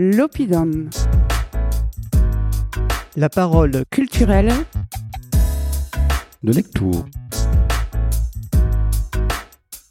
l'Opidum. 0.00 0.90
La 3.16 3.28
parole 3.28 3.82
culturelle 3.90 4.52
de 6.44 6.52
lecture. 6.52 7.04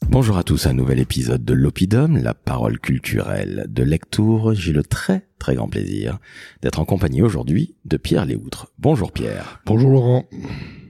Bonjour 0.08 0.38
à 0.38 0.44
tous, 0.44 0.66
un 0.66 0.72
nouvel 0.72 1.00
épisode 1.00 1.44
de 1.44 1.54
l'Opidum, 1.54 2.18
la 2.24 2.34
parole 2.34 2.80
culturelle 2.80 3.66
de 3.68 3.84
lecture. 3.84 4.54
J'ai 4.54 4.72
le 4.72 4.84
très 4.84 5.28
très 5.40 5.56
grand 5.56 5.68
plaisir 5.68 6.20
d'être 6.62 6.80
en 6.80 6.86
compagnie 6.86 7.22
aujourd'hui 7.22 7.76
de 7.84 7.98
Pierre 7.98 8.26
Léoutre. 8.26 8.72
Bonjour 8.80 9.12
Pierre. 9.12 9.60
Bonjour 9.66 9.90
Laurent. 9.90 10.24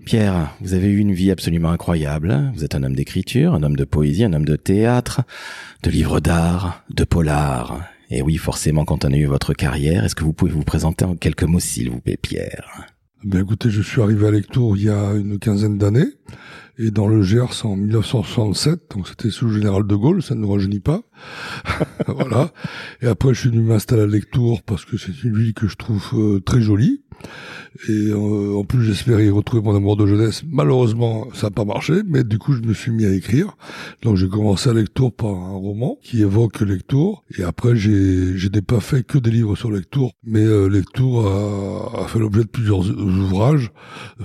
Pierre, 0.05 0.55
vous 0.61 0.75
avez 0.75 0.89
eu 0.89 0.99
une 0.99 1.13
vie 1.13 1.31
absolument 1.31 1.71
incroyable. 1.71 2.51
Vous 2.53 2.63
êtes 2.63 2.75
un 2.75 2.83
homme 2.83 2.95
d'écriture, 2.95 3.55
un 3.55 3.63
homme 3.63 3.77
de 3.77 3.83
poésie, 3.83 4.25
un 4.25 4.33
homme 4.33 4.45
de 4.45 4.57
théâtre, 4.57 5.21
de 5.81 5.89
livres 5.89 6.19
d'art, 6.19 6.83
de 6.91 7.03
polar. 7.03 7.79
Et 8.09 8.21
oui, 8.21 8.37
forcément, 8.37 8.85
quand 8.85 9.03
on 9.05 9.11
a 9.11 9.17
eu 9.17 9.25
votre 9.25 9.53
carrière, 9.53 10.05
est-ce 10.05 10.15
que 10.15 10.23
vous 10.23 10.33
pouvez 10.33 10.51
vous 10.51 10.63
présenter 10.63 11.05
en 11.05 11.15
quelques 11.15 11.43
mots, 11.43 11.59
s'il 11.59 11.89
vous 11.89 11.99
plaît, 11.99 12.17
Pierre? 12.17 12.85
Bien 13.23 13.41
écoutez, 13.41 13.69
je 13.69 13.81
suis 13.81 14.01
arrivé 14.01 14.27
à 14.27 14.31
Lectour 14.31 14.77
il 14.77 14.83
y 14.83 14.89
a 14.89 15.13
une 15.13 15.39
quinzaine 15.39 15.77
d'années 15.77 16.07
et 16.77 16.91
dans 16.91 17.07
le 17.07 17.21
Gers 17.23 17.65
en 17.65 17.75
1967, 17.75 18.91
donc 18.95 19.07
c'était 19.07 19.31
sous 19.31 19.47
le 19.47 19.53
général 19.53 19.85
de 19.85 19.95
Gaulle, 19.95 20.21
ça 20.21 20.35
ne 20.35 20.41
nous 20.41 20.51
rajeunit 20.51 20.79
pas. 20.79 21.01
voilà. 22.07 22.51
Et 23.01 23.07
après, 23.07 23.33
je 23.33 23.39
suis 23.41 23.49
venu 23.49 23.61
m'installer 23.61 24.03
à 24.03 24.07
Lectour 24.07 24.61
parce 24.63 24.85
que 24.85 24.97
c'est 24.97 25.23
une 25.23 25.35
ville 25.35 25.53
que 25.53 25.67
je 25.67 25.75
trouve 25.75 26.07
euh, 26.13 26.39
très 26.39 26.61
jolie. 26.61 27.01
Et 27.89 28.09
euh, 28.09 28.55
en 28.55 28.63
plus, 28.63 28.83
j'espérais 28.83 29.25
y 29.25 29.29
retrouver 29.29 29.61
mon 29.61 29.75
amour 29.75 29.97
de 29.97 30.05
jeunesse. 30.05 30.43
Malheureusement, 30.47 31.27
ça 31.33 31.47
n'a 31.47 31.51
pas 31.51 31.65
marché, 31.65 32.01
mais 32.07 32.23
du 32.23 32.39
coup, 32.39 32.53
je 32.53 32.61
me 32.61 32.73
suis 32.73 32.91
mis 32.91 33.05
à 33.05 33.11
écrire. 33.11 33.55
Donc, 34.01 34.17
j'ai 34.17 34.27
commencé 34.27 34.69
à 34.69 34.73
Lectour 34.73 35.13
par 35.13 35.29
un 35.29 35.53
roman 35.53 35.97
qui 36.01 36.21
évoque 36.21 36.61
Lectour. 36.61 37.23
Et 37.37 37.43
après, 37.43 37.75
j'ai, 37.75 38.37
j'ai 38.37 38.49
pas 38.49 38.79
fait 38.79 39.03
que 39.03 39.17
des 39.17 39.31
livres 39.31 39.55
sur 39.55 39.71
Lectour, 39.71 40.13
mais 40.23 40.43
euh, 40.43 40.67
Lectour 40.67 41.27
a, 41.27 42.03
a 42.03 42.07
fait 42.07 42.19
l'objet 42.19 42.41
de 42.41 42.47
plusieurs 42.47 42.79
ouvrages, 42.79 43.71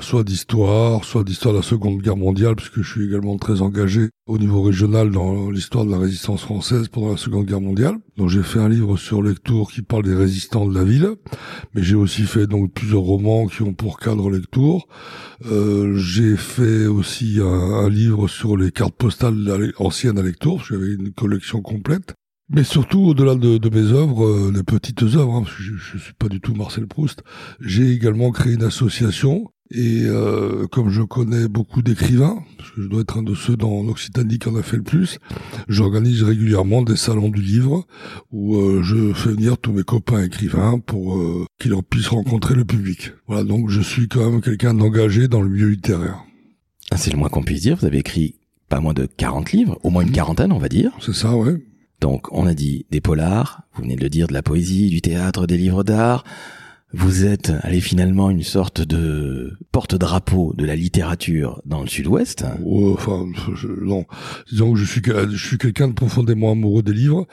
soit 0.01 0.25
d'histoire, 0.25 1.05
soit 1.05 1.25
d'histoire 1.25 1.55
de 1.55 1.59
la 1.59 1.65
Seconde 1.65 2.01
Guerre 2.01 2.17
mondiale, 2.17 2.42
puisque 2.57 2.83
je 2.83 2.91
suis 2.91 3.05
également 3.05 3.37
très 3.37 3.63
engagé 3.63 4.11
au 4.27 4.39
niveau 4.39 4.63
régional 4.63 5.11
dans 5.11 5.51
l'histoire 5.51 5.85
de 5.85 5.91
la 5.91 5.99
résistance 5.99 6.43
française 6.43 6.89
pendant 6.89 7.11
la 7.11 7.17
Seconde 7.17 7.47
Guerre 7.47 7.61
mondiale. 7.61 7.97
Donc 8.17 8.29
j'ai 8.29 8.43
fait 8.43 8.59
un 8.59 8.69
livre 8.69 8.97
sur 8.97 9.23
Lectour 9.23 9.71
qui 9.71 9.83
parle 9.83 10.05
des 10.05 10.15
résistants 10.15 10.67
de 10.67 10.75
la 10.75 10.85
ville, 10.85 11.11
mais 11.75 11.83
j'ai 11.83 11.95
aussi 11.95 12.23
fait 12.23 12.47
donc 12.47 12.73
plusieurs 12.73 13.03
romans 13.03 13.47
qui 13.47 13.63
ont 13.63 13.75
pour 13.75 13.99
cadre 13.99 14.31
Lectour. 14.31 14.89
Euh, 15.47 15.97
j'ai 15.97 16.37
fait 16.37 16.87
aussi 16.87 17.39
un, 17.41 17.89
livre 17.89 18.29
sur 18.29 18.57
les 18.57 18.71
cartes 18.71 18.95
postales 18.97 19.73
anciennes 19.79 20.19
à 20.19 20.23
Lectour, 20.23 20.65
j'avais 20.65 20.95
une 20.95 21.13
collection 21.13 21.63
complète. 21.63 22.15
Mais 22.55 22.65
surtout, 22.65 23.01
au-delà 23.01 23.35
de, 23.35 23.69
mes 23.71 23.93
œuvres, 23.93 24.27
euh, 24.27 24.53
les 24.55 24.63
petites 24.63 25.03
œuvres, 25.03 25.37
hein, 25.37 25.43
parce 25.43 25.57
que 25.57 25.63
je, 25.63 25.75
je 25.75 25.99
suis 25.99 26.13
pas 26.13 26.29
du 26.29 26.41
tout 26.41 26.55
Marcel 26.55 26.87
Proust, 26.87 27.23
j'ai 27.61 27.93
également 27.93 28.31
créé 28.31 28.55
une 28.55 28.65
association 28.65 29.51
et 29.75 30.05
euh, 30.05 30.67
comme 30.67 30.91
je 30.91 31.03
connais 31.03 31.49
beaucoup 31.49 31.81
d'écrivains, 31.81 32.43
parce 32.59 32.71
que 32.73 32.83
je 32.83 32.89
dois 32.89 33.01
être 33.01 33.17
un 33.17 33.23
de 33.23 33.35
ceux 33.35 33.57
dans 33.57 33.83
l'Occitanie 33.83 34.39
qui 34.39 34.49
en 34.49 34.57
a 34.57 34.63
fait 34.63 34.77
le 34.77 34.83
plus, 34.83 35.19
j'organise 35.69 36.23
régulièrement 36.23 36.83
des 36.83 36.97
salons 36.97 37.31
du 37.31 37.41
livre 37.41 37.87
où 38.31 38.57
euh, 38.57 38.83
je 38.83 39.15
fais 39.15 39.31
venir 39.31 39.57
tous 39.57 39.73
mes 39.73 39.83
copains 39.83 40.23
écrivains 40.23 40.79
pour 40.79 41.17
euh, 41.17 41.47
qu'ils 41.59 41.75
puissent 41.89 42.09
rencontrer 42.09 42.55
le 42.55 42.67
public. 42.67 43.13
Voilà, 43.27 43.45
donc 43.45 43.71
je 43.71 43.81
suis 43.81 44.09
quand 44.09 44.31
même 44.31 44.43
quelqu'un 44.43 44.75
d'engagé 44.75 45.27
dans 45.27 45.41
le 45.41 45.49
milieu 45.49 45.69
littéraire. 45.69 46.23
Ah, 46.91 46.99
c'est 46.99 47.11
le 47.11 47.19
moins 47.19 47.31
qu'on 47.31 47.43
puisse 47.43 47.63
dire, 47.63 47.77
vous 47.79 47.87
avez 47.87 47.99
écrit 47.99 48.35
pas 48.69 48.81
moins 48.81 48.95
de 48.95 49.07
40 49.07 49.53
livres, 49.53 49.79
au 49.83 49.91
moins 49.91 50.03
une 50.03 50.13
quarantaine 50.13 50.53
on 50.53 50.59
va 50.59 50.69
dire. 50.69 50.93
C'est 51.01 51.15
ça, 51.15 51.35
ouais. 51.35 51.57
Donc 52.03 52.31
on 52.33 52.47
a 52.47 52.53
dit 52.53 52.85
des 52.91 53.01
polars, 53.01 53.63
vous 53.75 53.85
venez 53.85 53.97
de 53.97 54.03
le 54.03 54.11
dire, 54.11 54.27
de 54.27 54.35
la 54.35 54.43
poésie, 54.43 54.91
du 54.91 55.01
théâtre, 55.01 55.47
des 55.47 55.57
livres 55.57 55.85
d'art, 55.85 56.25
vous 56.95 57.25
êtes 57.25 57.53
allé 57.63 57.81
finalement 57.81 58.31
une 58.31 58.43
sorte 58.43 58.83
de 58.83 59.57
porte-drapeau 59.73 60.55
de 60.57 60.65
la 60.65 60.77
littérature 60.77 61.63
dans 61.65 61.83
le 61.83 61.89
Sud-Ouest. 61.89 62.45
enfin, 62.93 63.27
non. 63.81 64.05
Disons 64.51 64.73
que 64.73 64.79
je 64.79 64.85
suis, 64.85 65.03
je 65.03 65.57
quelqu'un 65.57 65.89
de 65.89 65.95
profondément 65.95 66.53
amoureux 66.53 66.83
des 66.83 66.93
livres, 66.93 67.27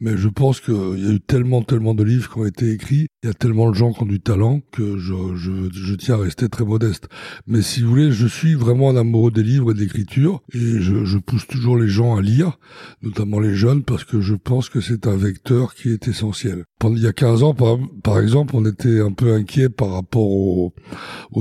mais 0.00 0.16
je 0.16 0.28
pense 0.28 0.60
qu'il 0.60 0.74
y 0.74 1.08
a 1.08 1.12
eu 1.14 1.20
tellement, 1.20 1.62
tellement 1.62 1.94
de 1.94 2.04
livres 2.04 2.32
qui 2.32 2.38
ont 2.38 2.46
été 2.46 2.70
écrits, 2.70 3.06
il 3.22 3.26
y 3.26 3.30
a 3.30 3.34
tellement 3.34 3.70
de 3.70 3.74
gens 3.74 3.92
qui 3.92 4.02
ont 4.02 4.06
du 4.06 4.20
talent 4.20 4.60
que 4.72 4.98
je, 4.98 5.14
je, 5.36 5.68
je 5.72 5.94
tiens 5.94 6.14
à 6.14 6.18
rester 6.18 6.48
très 6.48 6.64
modeste. 6.64 7.08
Mais 7.46 7.62
si 7.62 7.82
vous 7.82 7.90
voulez, 7.90 8.12
je 8.12 8.26
suis 8.26 8.54
vraiment 8.54 8.90
un 8.90 8.96
amoureux 8.96 9.30
des 9.30 9.42
livres 9.42 9.72
et 9.72 9.74
de 9.74 9.80
l'écriture, 9.80 10.42
et 10.52 10.80
je, 10.80 11.04
je 11.04 11.18
pousse 11.18 11.46
toujours 11.46 11.76
les 11.76 11.88
gens 11.88 12.16
à 12.16 12.22
lire, 12.22 12.58
notamment 13.02 13.40
les 13.40 13.54
jeunes, 13.54 13.82
parce 13.82 14.04
que 14.04 14.20
je 14.20 14.34
pense 14.34 14.68
que 14.68 14.80
c'est 14.80 15.06
un 15.06 15.16
vecteur 15.16 15.74
qui 15.74 15.90
est 15.90 16.08
essentiel. 16.08 16.64
Il 16.90 16.98
y 16.98 17.06
a 17.06 17.12
15 17.12 17.44
ans, 17.44 17.54
par, 17.54 17.78
par 18.02 18.18
exemple, 18.18 18.56
on 18.56 18.64
était 18.64 19.00
un 19.00 19.12
peu 19.12 19.32
inquiet 19.34 19.68
par 19.68 19.92
rapport 19.92 20.28
aux, 20.28 20.74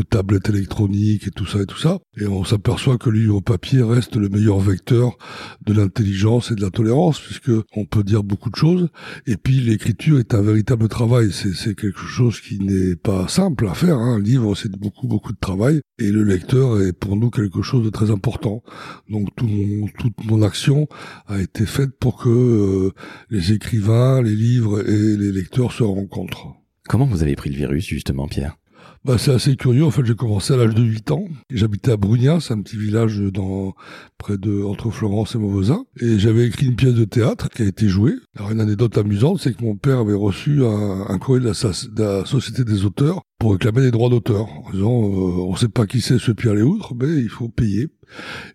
tablettes 0.09 0.49
électroniques 0.49 1.27
et 1.27 1.31
tout 1.31 1.45
ça 1.45 1.61
et 1.61 1.65
tout 1.65 1.77
ça. 1.77 1.99
Et 2.19 2.27
on 2.27 2.43
s'aperçoit 2.43 2.97
que 2.97 3.09
le 3.09 3.19
livre 3.19 3.39
papier 3.39 3.81
reste 3.81 4.15
le 4.17 4.29
meilleur 4.29 4.59
vecteur 4.59 5.17
de 5.65 5.73
l'intelligence 5.73 6.51
et 6.51 6.55
de 6.55 6.61
la 6.61 6.69
tolérance, 6.69 7.19
puisque 7.19 7.51
on 7.75 7.85
peut 7.85 8.03
dire 8.03 8.23
beaucoup 8.23 8.49
de 8.49 8.55
choses. 8.55 8.89
Et 9.25 9.37
puis 9.37 9.61
l'écriture 9.61 10.19
est 10.19 10.33
un 10.33 10.41
véritable 10.41 10.87
travail. 10.89 11.31
C'est 11.31 11.75
quelque 11.75 12.01
chose 12.01 12.41
qui 12.41 12.59
n'est 12.59 12.95
pas 12.95 13.27
simple 13.27 13.67
à 13.67 13.73
faire. 13.73 13.97
Hein. 13.97 14.15
Un 14.15 14.19
livre, 14.19 14.53
c'est 14.55 14.71
beaucoup 14.71 15.07
beaucoup 15.07 15.31
de 15.31 15.39
travail. 15.39 15.81
Et 15.97 16.11
le 16.11 16.23
lecteur 16.23 16.81
est 16.81 16.93
pour 16.93 17.15
nous 17.15 17.29
quelque 17.29 17.61
chose 17.61 17.85
de 17.85 17.89
très 17.89 18.11
important. 18.11 18.63
Donc 19.09 19.29
tout 19.35 19.47
mon, 19.47 19.87
toute 19.87 20.25
mon 20.25 20.41
action 20.41 20.87
a 21.27 21.39
été 21.39 21.65
faite 21.65 21.91
pour 21.99 22.17
que 22.17 22.29
euh, 22.29 22.91
les 23.29 23.53
écrivains, 23.53 24.21
les 24.21 24.35
livres 24.35 24.87
et 24.87 25.17
les 25.17 25.30
lecteurs 25.31 25.71
se 25.71 25.83
rencontrent. 25.83 26.55
Comment 26.87 27.05
vous 27.05 27.23
avez 27.23 27.35
pris 27.35 27.49
le 27.49 27.55
virus, 27.55 27.85
justement, 27.85 28.27
Pierre? 28.27 28.57
Bah, 29.03 29.17
c'est 29.17 29.31
assez 29.31 29.55
curieux. 29.55 29.83
En 29.83 29.89
fait, 29.89 30.05
j'ai 30.05 30.15
commencé 30.15 30.53
à 30.53 30.57
l'âge 30.57 30.75
de 30.75 30.83
8 30.83 31.11
ans. 31.11 31.25
J'habitais 31.49 31.91
à 31.91 31.97
Brugnas, 31.97 32.41
c'est 32.41 32.53
un 32.53 32.61
petit 32.61 32.77
village 32.77 33.19
dans, 33.19 33.73
près 34.19 34.37
de, 34.37 34.63
entre 34.63 34.91
Florence 34.91 35.33
et 35.33 35.39
Mauvesin. 35.39 35.85
Et 35.99 36.19
j'avais 36.19 36.45
écrit 36.45 36.67
une 36.67 36.75
pièce 36.75 36.93
de 36.93 37.05
théâtre 37.05 37.49
qui 37.49 37.63
a 37.63 37.65
été 37.65 37.87
jouée. 37.87 38.13
Alors, 38.35 38.51
une 38.51 38.59
anecdote 38.59 38.97
amusante, 38.97 39.39
c'est 39.39 39.55
que 39.55 39.63
mon 39.63 39.75
père 39.75 39.99
avait 39.99 40.13
reçu 40.13 40.63
un, 40.63 41.05
un 41.09 41.17
courrier 41.17 41.43
de 41.43 41.49
la, 41.49 41.53
de 41.53 42.03
la, 42.03 42.25
Société 42.25 42.63
des 42.63 42.85
auteurs 42.85 43.21
pour 43.41 43.53
réclamer 43.53 43.81
des 43.81 43.89
droits 43.89 44.09
d'auteur. 44.09 44.47
En 44.67 44.69
disant, 44.71 45.01
euh, 45.03 45.41
on 45.49 45.55
sait 45.55 45.67
pas 45.67 45.87
qui 45.87 45.99
c'est 45.99 46.19
ce 46.19 46.31
Pierre 46.31 46.53
Léoutre, 46.53 46.93
mais 46.93 47.07
il 47.07 47.27
faut 47.27 47.49
payer. 47.49 47.87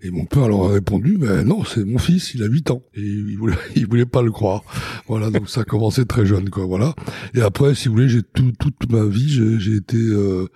Et 0.01 0.13
mon 0.13 0.27
père 0.27 0.49
leur 0.49 0.67
a 0.67 0.73
répondu, 0.75 1.17
mais 1.19 1.43
non, 1.43 1.65
c'est 1.65 1.85
mon 1.85 1.99
fils, 1.99 2.35
il 2.35 2.45
a 2.45 2.47
8 2.47 2.71
ans. 2.71 2.83
Et 2.95 3.01
il 3.01 3.37
voulait, 3.37 3.57
il 3.75 3.89
voulait 3.89 4.07
pas 4.07 4.23
le 4.23 4.31
croire. 4.31 4.63
Voilà, 5.09 5.31
donc 5.31 5.49
ça 5.49 5.63
a 5.63 5.65
commencé 5.65 6.07
très 6.07 6.25
jeune, 6.25 6.51
quoi, 6.51 6.67
voilà. 6.67 6.95
Et 7.35 7.41
après, 7.41 7.75
si 7.75 7.89
vous 7.89 7.95
voulez, 7.95 8.09
j'ai 8.09 8.23
tout, 8.23 8.53
toute 8.61 8.89
ma 8.89 9.05
vie, 9.05 9.59
j'ai 9.59 9.75
été 9.75 9.97
euh, 9.97 10.47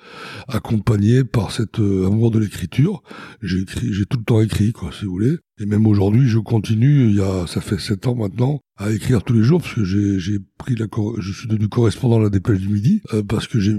accompagné 0.46 1.24
par 1.24 1.50
cet 1.50 1.80
euh, 1.80 2.06
amour 2.06 2.30
de 2.30 2.38
l'écriture. 2.38 3.02
J'ai 3.42 3.58
écrit, 3.62 3.92
j'ai 3.92 4.06
tout 4.06 4.18
le 4.18 4.24
temps 4.24 4.40
écrit, 4.40 4.72
quoi, 4.72 4.90
si 4.92 5.06
vous 5.06 5.10
voulez. 5.10 5.38
Et 5.60 5.66
même 5.66 5.86
aujourd'hui, 5.86 6.26
je 6.26 6.38
continue, 6.38 7.10
il 7.10 7.16
y 7.16 7.20
a, 7.20 7.46
ça 7.46 7.60
fait 7.60 7.78
7 7.78 8.06
ans 8.06 8.14
maintenant, 8.14 8.60
à 8.78 8.90
écrire 8.90 9.22
tous 9.22 9.34
les 9.34 9.42
jours, 9.42 9.60
parce 9.60 9.74
que 9.74 9.84
j'ai 9.84 10.38
pris 10.56 10.74
la, 10.74 10.86
je 11.18 11.32
suis 11.32 11.48
devenu 11.48 11.68
correspondant 11.68 12.18
à 12.18 12.22
la 12.22 12.30
Dépêche 12.30 12.60
du 12.60 12.68
Midi, 12.68 13.02
euh, 13.12 13.22
parce 13.22 13.46
que 13.46 13.60
j'ai, 13.60 13.76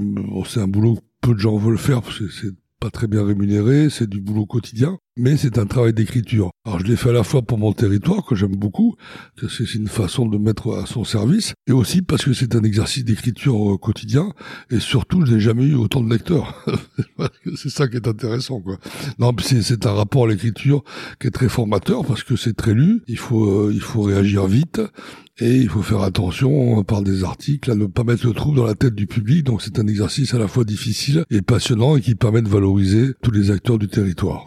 c'est 0.48 0.60
un 0.60 0.68
boulot 0.68 1.00
peu 1.22 1.34
de 1.34 1.40
gens 1.40 1.58
veulent 1.58 1.80
faire, 1.80 2.04
parce 2.04 2.20
que 2.20 2.30
c'est 2.30 2.54
pas 2.80 2.92
très 2.92 3.08
bien 3.08 3.26
rémunéré, 3.26 3.90
c'est 3.90 4.08
du 4.08 4.22
boulot 4.22 4.46
quotidien, 4.46 5.00
mais 5.18 5.38
c'est 5.38 5.58
un 5.58 5.66
travail 5.66 5.94
d'écriture. 5.94 6.52
Alors 6.66 6.80
je 6.80 6.86
l'ai 6.86 6.96
fait 6.96 7.10
à 7.10 7.14
la 7.14 7.24
fois 7.24 7.42
pour 7.42 7.58
mon 7.58 7.74
territoire, 7.74 8.26
que 8.26 8.36
j'aime 8.36 8.56
beaucoup, 8.56 8.96
que 9.38 9.48
c'est 9.48 9.74
une 9.74 9.88
façon 9.88 10.26
de 10.26 10.38
mettre 10.38 10.74
à 10.76 10.86
son 10.86 11.04
service, 11.04 11.54
et 11.68 11.72
aussi 11.72 12.02
parce 12.02 12.24
que 12.24 12.34
c'est 12.34 12.56
un 12.56 12.64
exercice 12.64 13.04
d'écriture 13.04 13.74
euh, 13.74 13.78
quotidien, 13.78 14.34
et 14.70 14.80
surtout 14.80 15.26
je 15.26 15.34
n'ai 15.34 15.40
jamais 15.40 15.66
eu 15.66 15.76
autant 15.76 16.02
de 16.02 16.10
lecteurs. 16.10 16.66
c'est 17.56 17.70
ça 17.70 17.88
qui 17.88 17.98
est 17.98 18.08
intéressant, 18.08 18.62
quoi. 18.62 18.78
Non, 19.20 19.34
c'est 19.40 19.86
un 19.86 19.94
rapport 19.94 20.26
à 20.26 20.30
l'écriture 20.30 20.84
qui 21.20 21.28
est 21.28 21.32
très 21.32 21.50
formateur, 21.50 22.06
parce 22.06 22.24
que 22.24 22.36
c'est 22.36 22.56
très 22.56 22.74
lu, 22.74 23.02
il 23.08 23.18
faut, 23.18 23.68
euh, 23.68 23.72
il 23.74 23.82
faut 23.82 24.04
réagir 24.04 24.48
vite, 24.48 24.82
et 25.40 25.58
il 25.58 25.70
faut 25.70 25.82
faire 25.82 26.02
attention, 26.02 26.78
on 26.78 26.84
parle 26.84 27.04
des 27.04 27.24
articles, 27.24 27.72
à 27.72 27.76
ne 27.76 27.88
pas 27.88 28.04
mettre 28.04 28.28
le 28.28 28.34
trou 28.34 28.54
dans 28.54 28.66
la 28.66 28.76
tête 28.76 28.94
du 28.94 29.08
public. 29.08 29.44
Donc 29.44 29.64
c'est 29.64 29.80
un 29.80 29.88
exercice 29.88 30.36
à 30.36 30.38
la 30.38 30.48
fois 30.48 30.66
difficile 30.66 31.26
et 31.32 31.42
passionnant 31.42 31.96
et 31.96 32.02
qui 32.02 32.14
permet 32.14 32.44
de 32.44 32.50
valoriser 32.50 33.14
tous 33.24 33.32
les 33.32 33.50
acteurs 33.50 33.80
du 33.80 33.88
territoire. 33.88 34.46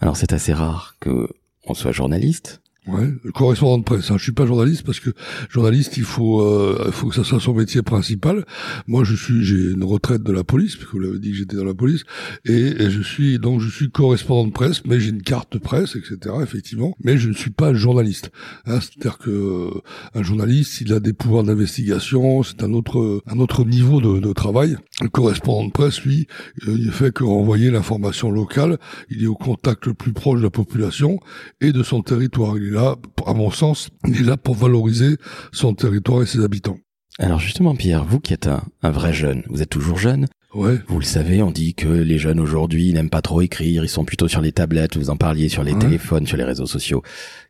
Alors 0.00 0.16
c'est 0.16 0.32
assez 0.32 0.52
rare 0.52 0.96
que 1.00 1.28
on 1.66 1.74
soit 1.74 1.92
journaliste, 1.92 2.60
Ouais, 2.86 3.12
correspondant 3.34 3.76
de 3.78 3.84
presse. 3.84 4.10
Hein. 4.10 4.16
Je 4.16 4.22
suis 4.22 4.32
pas 4.32 4.46
journaliste 4.46 4.84
parce 4.84 5.00
que 5.00 5.10
journaliste, 5.50 5.98
il 5.98 6.02
faut, 6.02 6.40
euh, 6.40 6.90
faut 6.92 7.08
que 7.08 7.14
ça 7.14 7.24
soit 7.24 7.38
son 7.38 7.52
métier 7.52 7.82
principal. 7.82 8.46
Moi, 8.86 9.04
je 9.04 9.14
suis, 9.14 9.44
j'ai 9.44 9.72
une 9.72 9.84
retraite 9.84 10.22
de 10.22 10.32
la 10.32 10.44
police, 10.44 10.76
parce 10.76 10.86
que 10.86 10.92
vous 10.92 11.00
l'avez 11.00 11.18
dit 11.18 11.30
que 11.30 11.36
j'étais 11.36 11.56
dans 11.56 11.64
la 11.64 11.74
police, 11.74 12.04
et, 12.46 12.90
je 12.90 13.02
suis 13.02 13.38
donc 13.38 13.60
je 13.60 13.68
suis 13.68 13.90
correspondant 13.90 14.46
de 14.46 14.52
presse, 14.52 14.82
mais 14.86 14.98
j'ai 14.98 15.10
une 15.10 15.22
carte 15.22 15.52
de 15.52 15.58
presse, 15.58 15.94
etc. 15.94 16.36
Effectivement, 16.42 16.96
mais 17.04 17.18
je 17.18 17.28
ne 17.28 17.34
suis 17.34 17.50
pas 17.50 17.74
journaliste. 17.74 18.30
Hein, 18.64 18.80
C'est-à-dire 18.80 19.18
que 19.18 19.30
euh, 19.30 19.80
un 20.14 20.22
journaliste, 20.22 20.80
il 20.80 20.92
a 20.94 21.00
des 21.00 21.12
pouvoirs 21.12 21.44
d'investigation, 21.44 22.42
c'est 22.42 22.62
un 22.62 22.72
autre, 22.72 23.22
un 23.26 23.38
autre 23.40 23.64
niveau 23.64 24.00
de, 24.00 24.20
de, 24.20 24.32
travail. 24.32 24.78
Le 25.00 25.08
correspondant 25.08 25.66
de 25.66 25.72
presse, 25.72 26.02
lui, 26.02 26.26
euh, 26.68 26.76
il 26.78 26.90
fait 26.90 27.12
que 27.12 27.24
renvoyer 27.24 27.70
l'information 27.70 28.30
locale. 28.30 28.78
Il 29.08 29.22
est 29.24 29.26
au 29.26 29.34
contact 29.34 29.86
le 29.86 29.94
plus 29.94 30.12
proche 30.12 30.38
de 30.38 30.44
la 30.44 30.50
population 30.50 31.18
et 31.60 31.72
de 31.72 31.82
son 31.82 32.02
territoire. 32.02 32.58
Il 32.58 32.68
est 32.68 32.70
là, 32.70 32.96
à 33.26 33.32
mon 33.32 33.50
sens, 33.50 33.88
il 34.06 34.20
est 34.20 34.24
là 34.24 34.36
pour 34.36 34.54
valoriser 34.54 35.16
son 35.52 35.74
territoire 35.74 36.22
et 36.22 36.26
ses 36.26 36.44
habitants. 36.44 36.78
Alors 37.18 37.38
justement, 37.38 37.74
Pierre, 37.74 38.04
vous 38.04 38.20
qui 38.20 38.32
êtes 38.34 38.48
un 38.82 38.90
vrai 38.90 39.12
jeune, 39.12 39.42
vous 39.48 39.62
êtes 39.62 39.70
toujours 39.70 39.98
jeune, 39.98 40.26
Ouais. 40.52 40.78
Vous 40.88 40.98
le 40.98 41.04
savez, 41.04 41.42
on 41.42 41.52
dit 41.52 41.74
que 41.74 41.86
les 41.86 42.18
jeunes 42.18 42.40
aujourd'hui 42.40 42.92
n'aiment 42.92 43.08
pas 43.10 43.22
trop 43.22 43.40
écrire, 43.40 43.84
ils 43.84 43.88
sont 43.88 44.04
plutôt 44.04 44.26
sur 44.26 44.40
les 44.40 44.50
tablettes, 44.50 44.96
vous 44.96 45.08
en 45.10 45.16
parliez 45.16 45.48
sur 45.48 45.62
les 45.62 45.72
Ouais. 45.74 45.78
téléphones, 45.78 46.26
sur 46.26 46.36
les 46.36 46.42
réseaux 46.44 46.66
sociaux. 46.66 47.02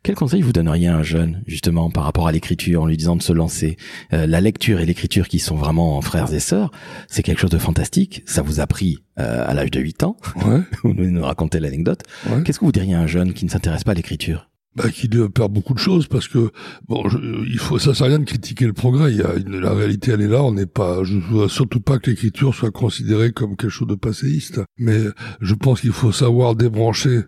Quel 0.03 0.13
conseil 0.15 0.41
vous 0.41 0.53
donneriez 0.53 0.87
à 0.87 0.97
un 0.97 1.01
jeune, 1.03 1.41
justement, 1.47 1.89
par 1.89 2.03
rapport 2.03 2.27
à 2.27 2.31
l'écriture, 2.31 2.83
en 2.83 2.85
lui 2.85 2.97
disant 2.97 3.15
de 3.15 3.23
se 3.23 3.33
lancer? 3.33 3.77
Euh, 4.13 4.27
La 4.27 4.39
lecture 4.39 4.79
et 4.81 4.85
l'écriture 4.85 5.27
qui 5.27 5.39
sont 5.39 5.55
vraiment 5.55 5.99
frères 6.01 6.31
et 6.31 6.39
sœurs, 6.39 6.71
c'est 7.07 7.23
quelque 7.23 7.39
chose 7.39 7.49
de 7.49 7.57
fantastique. 7.57 8.21
Ça 8.27 8.43
vous 8.43 8.59
a 8.59 8.67
pris 8.67 8.99
euh, 9.19 9.45
à 9.47 9.53
l'âge 9.55 9.71
de 9.71 9.79
8 9.79 10.03
ans, 10.03 10.15
Ouais. 10.45 10.59
vous 10.83 10.93
nous 10.93 11.23
racontez 11.23 11.59
l'anecdote. 11.59 12.03
Ouais. 12.29 12.43
Qu'est-ce 12.43 12.59
que 12.59 12.65
vous 12.65 12.71
diriez 12.71 12.93
à 12.93 12.99
un 12.99 13.07
jeune 13.07 13.33
qui 13.33 13.45
ne 13.45 13.49
s'intéresse 13.49 13.83
pas 13.83 13.91
à 13.91 13.95
l'écriture? 13.95 14.47
Bah, 14.75 14.89
qui 14.89 15.09
perd 15.09 15.51
beaucoup 15.51 15.73
de 15.73 15.79
choses 15.79 16.07
parce 16.07 16.27
que 16.27 16.51
bon, 16.87 17.07
je, 17.09 17.17
il 17.47 17.57
faut 17.59 17.77
ça 17.79 17.93
sert 17.93 18.05
à 18.05 18.09
rien 18.09 18.19
de 18.19 18.23
critiquer 18.25 18.65
le 18.65 18.73
progrès. 18.73 19.11
Il 19.11 19.17
y 19.17 19.21
a 19.21 19.35
une- 19.35 19.59
la 19.59 19.73
réalité, 19.73 20.11
elle 20.11 20.21
est 20.21 20.27
là. 20.27 20.43
On 20.43 20.53
n'est 20.53 20.65
pas. 20.65 21.03
Je 21.03 21.17
veux 21.17 21.47
surtout 21.47 21.81
pas 21.81 21.99
que 21.99 22.09
l'écriture 22.09 22.55
soit 22.55 22.71
considérée 22.71 23.31
comme 23.33 23.55
quelque 23.57 23.69
chose 23.69 23.87
de 23.87 23.95
passéiste, 23.95 24.61
mais 24.77 25.01
je 25.41 25.53
pense 25.55 25.81
qu'il 25.81 25.91
faut 25.91 26.11
savoir 26.11 26.55
débrancher 26.55 27.21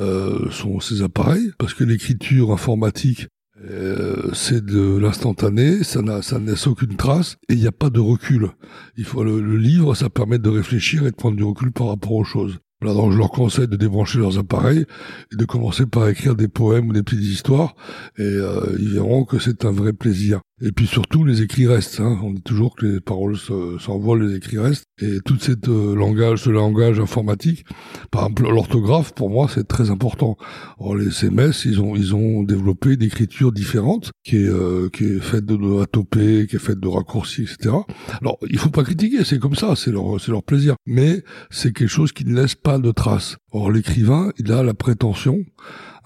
euh, 0.00 0.50
son 0.50 0.80
ses 0.80 1.02
appareils 1.02 1.50
parce 1.58 1.74
que 1.74 1.84
l'écriture 1.84 2.52
informatique. 2.52 3.28
euh, 3.70 4.30
c'est 4.32 4.64
de 4.64 4.96
l'instantané, 4.96 5.84
ça 5.84 6.00
n'a, 6.00 6.22
ça 6.22 6.38
ne 6.38 6.50
laisse 6.50 6.66
aucune 6.66 6.96
trace 6.96 7.36
et 7.50 7.54
il 7.54 7.60
n'y 7.60 7.66
a 7.66 7.72
pas 7.72 7.90
de 7.90 8.00
recul. 8.00 8.48
Il 8.96 9.04
faut 9.04 9.22
le, 9.22 9.40
le 9.42 9.56
livre, 9.58 9.94
ça 9.94 10.08
permet 10.08 10.38
de 10.38 10.48
réfléchir 10.48 11.06
et 11.06 11.10
de 11.10 11.16
prendre 11.16 11.36
du 11.36 11.44
recul 11.44 11.70
par 11.70 11.88
rapport 11.88 12.12
aux 12.12 12.24
choses. 12.24 12.58
Voilà, 12.80 12.94
donc 12.98 13.12
je 13.12 13.18
leur 13.18 13.30
conseille 13.30 13.68
de 13.68 13.76
débrancher 13.76 14.18
leurs 14.18 14.38
appareils 14.38 14.86
et 15.32 15.36
de 15.36 15.44
commencer 15.44 15.84
par 15.86 16.08
écrire 16.08 16.34
des 16.34 16.48
poèmes 16.48 16.88
ou 16.88 16.92
des 16.92 17.02
petites 17.02 17.20
histoires, 17.24 17.74
et 18.18 18.22
euh, 18.22 18.76
ils 18.78 18.88
verront 18.90 19.24
que 19.24 19.38
c'est 19.38 19.64
un 19.64 19.70
vrai 19.72 19.92
plaisir. 19.92 20.40
Et 20.62 20.72
puis 20.72 20.86
surtout, 20.86 21.24
les 21.24 21.40
écrits 21.40 21.66
restent. 21.66 22.00
Hein. 22.00 22.18
On 22.22 22.32
dit 22.32 22.42
toujours 22.42 22.76
que 22.76 22.84
les 22.84 23.00
paroles 23.00 23.38
se- 23.38 23.78
s'envolent, 23.78 24.26
les 24.26 24.36
écrits 24.36 24.58
restent. 24.58 24.84
Et 25.00 25.20
tout 25.24 25.38
cette 25.38 25.68
euh, 25.68 25.94
langage, 25.94 26.42
ce 26.44 26.50
langage 26.50 27.00
informatique, 27.00 27.64
par 28.10 28.24
exemple 28.24 28.42
l'orthographe, 28.42 29.14
pour 29.14 29.30
moi, 29.30 29.48
c'est 29.52 29.66
très 29.66 29.90
important. 29.90 30.36
Or, 30.78 30.96
les 30.96 31.10
CMS, 31.10 31.64
ils 31.64 31.80
ont 31.80 31.96
ils 31.96 32.14
ont 32.14 32.42
développé 32.42 32.92
une 32.92 33.02
écriture 33.02 33.52
différente, 33.52 34.10
qui 34.22 34.36
est 34.36 34.48
euh, 34.48 34.90
qui 34.92 35.04
est 35.04 35.20
faite 35.20 35.46
de 35.46 35.80
atopées, 35.82 36.46
qui 36.46 36.56
est 36.56 36.60
faite 36.60 36.78
de 36.80 36.88
raccourcis, 36.88 37.42
etc. 37.44 37.74
Alors, 38.20 38.38
il 38.50 38.58
faut 38.58 38.68
pas 38.68 38.84
critiquer, 38.84 39.24
c'est 39.24 39.38
comme 39.38 39.54
ça, 39.54 39.76
c'est 39.76 39.90
leur 39.90 40.04
leur 40.28 40.42
plaisir. 40.42 40.74
Mais 40.86 41.22
c'est 41.48 41.72
quelque 41.72 41.88
chose 41.88 42.12
qui 42.12 42.26
ne 42.26 42.34
laisse 42.34 42.54
pas 42.54 42.69
de 42.78 42.90
traces. 42.92 43.36
Or, 43.52 43.70
l'écrivain, 43.70 44.32
il 44.38 44.52
a 44.52 44.62
la 44.62 44.74
prétention, 44.74 45.38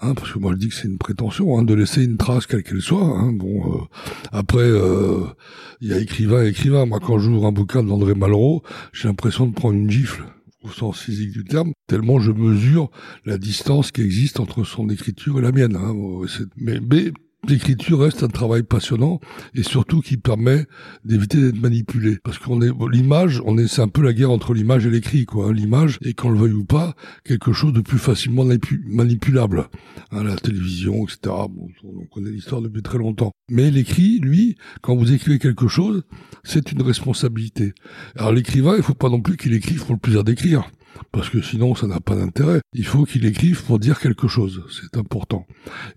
hein, 0.01 0.13
parce 0.15 0.31
que 0.31 0.39
moi 0.39 0.51
je 0.53 0.57
dis 0.57 0.69
que 0.69 0.75
c'est 0.75 0.87
une 0.87 0.97
prétention, 0.97 1.57
hein, 1.57 1.63
de 1.63 1.73
laisser 1.73 2.03
une 2.03 2.17
trace 2.17 2.45
quelle 2.45 2.63
qu'elle 2.63 2.81
soit. 2.81 3.03
Hein. 3.03 3.31
Bon, 3.33 3.75
euh, 3.75 3.81
après, 4.31 4.59
euh, 4.59 5.25
il 5.81 5.89
y 5.89 5.93
a 5.93 5.99
écrivain 5.99 6.43
et 6.43 6.47
écrivain. 6.47 6.85
Moi, 6.85 6.99
quand 6.99 7.19
j'ouvre 7.19 7.45
un 7.45 7.51
bouquin 7.51 7.83
d'André 7.83 8.15
Malraux, 8.15 8.63
j'ai 8.93 9.07
l'impression 9.07 9.45
de 9.47 9.53
prendre 9.53 9.75
une 9.75 9.89
gifle 9.89 10.23
au 10.63 10.69
sens 10.69 10.99
physique 10.99 11.31
du 11.31 11.43
terme, 11.43 11.73
tellement 11.87 12.19
je 12.19 12.31
mesure 12.31 12.89
la 13.23 13.37
distance 13.37 13.91
qui 13.91 14.01
existe 14.01 14.39
entre 14.39 14.63
son 14.63 14.89
écriture 14.89 15.37
et 15.37 15.41
la 15.41 15.51
mienne. 15.51 15.75
Hein. 15.75 15.93
Mais, 16.57 16.79
mais 16.79 17.11
l'écriture 17.49 17.99
reste 17.99 18.23
un 18.23 18.27
travail 18.27 18.63
passionnant 18.63 19.19
et 19.53 19.63
surtout 19.63 20.01
qui 20.01 20.17
permet 20.17 20.65
d'éviter 21.03 21.39
d'être 21.41 21.59
manipulé. 21.61 22.17
Parce 22.23 22.37
qu'on 22.37 22.61
est 22.61 22.71
l'image, 22.91 23.41
on 23.45 23.57
est 23.57 23.67
c'est 23.67 23.81
un 23.81 23.87
peu 23.87 24.01
la 24.01 24.13
guerre 24.13 24.31
entre 24.31 24.53
l'image 24.53 24.85
et 24.85 24.89
l'écrit 24.89 25.25
quoi. 25.25 25.47
hein. 25.47 25.53
L'image 25.53 25.97
est 26.03 26.13
qu'on 26.13 26.29
le 26.29 26.39
veuille 26.39 26.53
ou 26.53 26.65
pas 26.65 26.95
quelque 27.23 27.53
chose 27.53 27.73
de 27.73 27.81
plus 27.81 27.97
facilement 27.97 28.45
manipu- 28.45 28.81
manipulable. 28.85 29.67
Hein, 30.11 30.23
la 30.23 30.35
télévision, 30.35 31.03
etc. 31.05 31.35
On 31.83 32.05
connaît 32.11 32.31
l'histoire 32.31 32.61
depuis 32.61 32.81
très 32.81 32.97
longtemps. 32.97 33.31
Mais 33.49 33.71
l'écrit, 33.71 34.19
lui, 34.19 34.55
quand 34.81 34.95
vous 34.95 35.11
écrivez 35.13 35.39
quelque 35.39 35.67
chose, 35.67 36.03
c'est 36.43 36.71
une 36.71 36.81
responsabilité. 36.81 37.73
Alors 38.15 38.31
l'écrivain, 38.31 38.75
il 38.77 38.83
faut 38.83 38.93
pas 38.93 39.09
non 39.09 39.21
plus 39.21 39.37
qu'il 39.37 39.53
écrive 39.53 39.83
pour 39.85 39.93
le 39.93 39.99
plaisir 39.99 40.23
d'écrire. 40.23 40.69
Parce 41.11 41.29
que 41.29 41.41
sinon, 41.41 41.75
ça 41.75 41.87
n'a 41.87 41.99
pas 41.99 42.15
d'intérêt. 42.15 42.61
Il 42.73 42.85
faut 42.85 43.05
qu'il 43.05 43.25
écrive 43.25 43.63
pour 43.63 43.79
dire 43.79 43.99
quelque 43.99 44.27
chose. 44.27 44.63
C'est 44.69 44.97
important. 44.97 45.45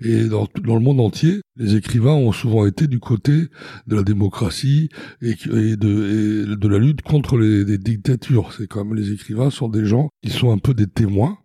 Et 0.01 0.25
dans, 0.25 0.49
le 0.65 0.81
monde 0.81 1.01
entier, 1.01 1.41
les 1.57 1.77
écrivains 1.77 2.15
ont 2.15 2.33
souvent 2.33 2.67
été 2.67 2.87
du 2.87 3.01
côté 3.01 3.47
de 3.87 3.97
la 3.97 4.03
démocratie 4.03 4.89
et 5.23 5.35
de 5.35 6.69
la 6.69 6.79
lutte 6.79 7.03
contre 7.03 7.37
les, 7.37 7.65
les 7.65 7.79
dictatures. 7.79 8.53
C'est 8.57 8.67
quand 8.67 8.85
même 8.85 8.95
les 8.95 9.13
écrivains 9.13 9.51
sont 9.51 9.69
des 9.69 9.85
gens 9.85 10.09
qui 10.23 10.31
sont 10.31 10.53
un 10.53 10.59
peu 10.59 10.75
des 10.75 10.87
témoins. 10.87 11.39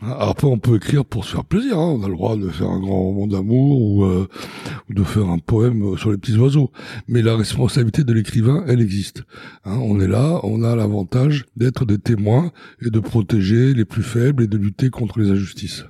Hein, 0.00 0.16
Après, 0.20 0.46
on 0.46 0.58
peut 0.58 0.76
écrire 0.76 1.04
pour 1.04 1.24
se 1.24 1.32
faire 1.32 1.44
plaisir. 1.44 1.76
hein. 1.78 1.96
On 1.98 2.02
a 2.04 2.08
le 2.08 2.14
droit 2.14 2.36
de 2.36 2.48
faire 2.48 2.68
un 2.68 2.78
grand 2.80 3.02
roman 3.02 3.26
d'amour 3.26 3.80
ou, 3.82 4.04
euh, 4.04 4.28
ou 4.88 4.94
de 4.94 5.02
faire 5.04 5.26
un 5.28 5.38
poème 5.38 5.96
sur 5.96 6.10
les 6.12 6.18
petits 6.18 6.36
oiseaux. 6.36 6.70
Mais 7.08 7.22
la 7.22 7.36
responsabilité 7.36 8.04
de 8.04 8.12
l'écrivain, 8.12 8.64
elle 8.68 8.80
existe. 8.80 9.24
Hein, 9.64 9.78
on 9.82 9.98
est 10.00 10.06
là, 10.06 10.40
on 10.44 10.62
a 10.62 10.76
l'avantage 10.76 11.46
d'être 11.56 11.84
des 11.84 11.98
témoins 11.98 12.52
et 12.84 12.90
de 12.90 13.00
protéger 13.00 13.74
les 13.74 13.84
plus 13.84 14.02
faibles 14.04 14.44
et 14.44 14.46
de 14.46 14.56
lutter 14.56 14.90
contre 14.90 15.18
les 15.18 15.30
injustices. 15.30 15.84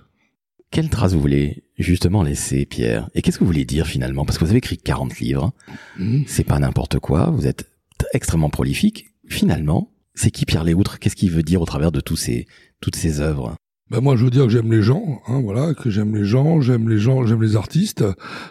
Quelle 0.70 0.90
trace 0.90 1.14
vous 1.14 1.20
voulez 1.20 1.64
justement 1.78 2.22
laisser, 2.22 2.66
Pierre? 2.66 3.08
Et 3.14 3.22
qu'est-ce 3.22 3.38
que 3.38 3.44
vous 3.44 3.50
voulez 3.50 3.64
dire 3.64 3.86
finalement? 3.86 4.24
Parce 4.26 4.36
que 4.38 4.44
vous 4.44 4.50
avez 4.50 4.58
écrit 4.58 4.76
40 4.78 5.18
livres, 5.18 5.52
Mhm. 5.98 6.24
c'est 6.26 6.44
pas 6.44 6.58
n'importe 6.58 6.98
quoi, 6.98 7.30
vous 7.30 7.46
êtes 7.46 7.70
extrêmement 8.12 8.50
prolifique. 8.50 9.06
Finalement, 9.28 9.92
c'est 10.14 10.30
qui 10.30 10.44
Pierre 10.44 10.64
Léoutre? 10.64 10.98
Qu'est-ce 10.98 11.16
qu'il 11.16 11.30
veut 11.30 11.42
dire 11.42 11.62
au 11.62 11.66
travers 11.66 11.90
de 11.92 12.00
tous 12.00 12.16
ces, 12.16 12.46
toutes 12.80 12.96
ces 12.96 13.20
œuvres? 13.20 13.54
Ben 13.90 14.00
moi, 14.02 14.16
je 14.16 14.24
veux 14.24 14.30
dire 14.30 14.44
que 14.44 14.50
j'aime 14.50 14.70
les 14.70 14.82
gens, 14.82 15.22
hein, 15.28 15.40
voilà, 15.40 15.72
que 15.72 15.88
j'aime 15.88 16.14
les 16.14 16.24
gens, 16.24 16.60
j'aime 16.60 16.88
les 16.88 16.98
gens, 16.98 17.24
j'aime 17.24 17.42
les 17.42 17.56
artistes. 17.56 18.04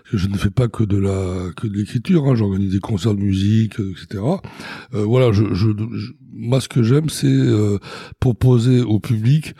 Que 0.10 0.18
je 0.18 0.28
ne 0.28 0.36
fais 0.36 0.50
pas 0.50 0.68
que 0.68 0.84
de 0.84 0.98
la 0.98 1.52
que 1.56 1.68
de 1.68 1.76
l'écriture. 1.76 2.26
Hein, 2.26 2.36
J'organise 2.36 2.72
des 2.72 2.80
concerts 2.80 3.14
de 3.14 3.22
musique, 3.22 3.80
euh, 3.80 3.92
etc. 3.92 4.24
Euh, 4.94 5.04
voilà, 5.04 5.32
je, 5.32 5.54
je, 5.54 5.70
moi, 6.34 6.62
ce 6.62 6.70
que 6.70 6.84
j'aime, 6.84 7.10
c'est 7.10 7.28
euh, 7.28 7.78
proposer 8.20 8.82
au 8.82 9.00
public 9.00 9.54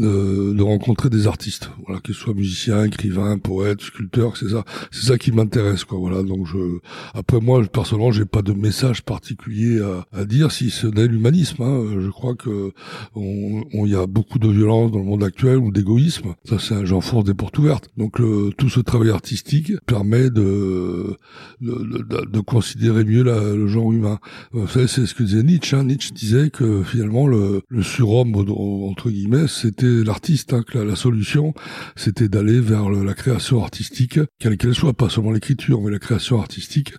euh, 0.00 0.54
de 0.54 0.62
rencontrer 0.62 1.10
des 1.10 1.26
artistes, 1.26 1.70
voilà, 1.86 2.00
qu'ils 2.00 2.14
soient 2.14 2.34
musiciens, 2.34 2.84
écrivains, 2.84 3.38
poètes, 3.38 3.80
sculpteurs. 3.80 4.36
C'est 4.36 4.48
ça, 4.50 4.64
c'est 4.90 5.06
ça 5.06 5.18
qui 5.18 5.32
m'intéresse, 5.32 5.84
quoi. 5.84 5.98
Voilà. 5.98 6.22
Donc, 6.22 6.46
je, 6.46 6.78
après 7.14 7.40
moi, 7.40 7.62
personnellement, 7.64 8.10
j'ai 8.12 8.24
pas 8.24 8.42
de 8.42 8.52
message 8.52 9.02
particulier 9.02 9.80
à, 9.80 10.06
à 10.20 10.24
dire, 10.24 10.50
si 10.52 10.70
ce 10.70 10.86
n'est 10.86 11.06
l'humanisme. 11.06 11.62
Hein. 11.62 11.84
Je 12.00 12.08
crois 12.10 12.34
que 12.34 12.72
on, 13.14 13.64
on- 13.74 13.86
y 13.86 13.94
a 13.96 14.06
beaucoup 14.06 14.38
de 14.38 14.48
violence 14.48 14.92
dans 14.92 14.98
le 15.00 15.04
monde 15.04 15.24
actuel 15.24 15.56
ou 15.58 15.72
d'égoïsme. 15.72 16.34
Ça, 16.44 16.58
c'est 16.58 16.86
j'enfonce 16.86 17.24
des 17.24 17.34
portes 17.34 17.58
ouvertes. 17.58 17.88
Donc, 17.96 18.18
le, 18.18 18.50
tout 18.56 18.68
ce 18.68 18.80
travail 18.80 19.10
artistique 19.10 19.72
permet 19.86 20.30
de 20.30 21.16
de, 21.60 22.04
de- 22.08 22.26
de 22.30 22.40
considérer 22.40 23.04
mieux 23.04 23.22
la- 23.22 23.54
le 23.54 23.66
genre 23.66 23.92
humain. 23.92 24.18
Vous 24.52 24.66
savez, 24.68 24.86
c'est 24.86 25.06
ce 25.06 25.14
que 25.14 25.22
disait 25.24 25.42
Nietzsche. 25.42 25.76
Hein. 25.76 25.84
Nietzsche 25.84 26.12
disait 26.14 26.50
que 26.50 26.82
finalement, 26.82 27.26
le, 27.26 27.62
le 27.68 27.82
surhomme 27.82 28.34
entre 28.36 29.10
guillemets, 29.10 29.46
c'était 29.70 30.04
l'artiste. 30.04 30.52
Hein, 30.52 30.62
que 30.66 30.78
la, 30.78 30.96
solution, 30.96 31.54
c'était 31.96 32.28
d'aller 32.28 32.60
vers 32.60 32.90
la 32.90 33.14
création 33.14 33.62
artistique, 33.62 34.18
quelle 34.38 34.56
qu'elle 34.56 34.74
soit, 34.74 34.94
pas 34.94 35.08
seulement 35.08 35.30
l'écriture, 35.30 35.80
mais 35.80 35.90
la 35.90 35.98
création 35.98 36.40
artistique 36.40 36.94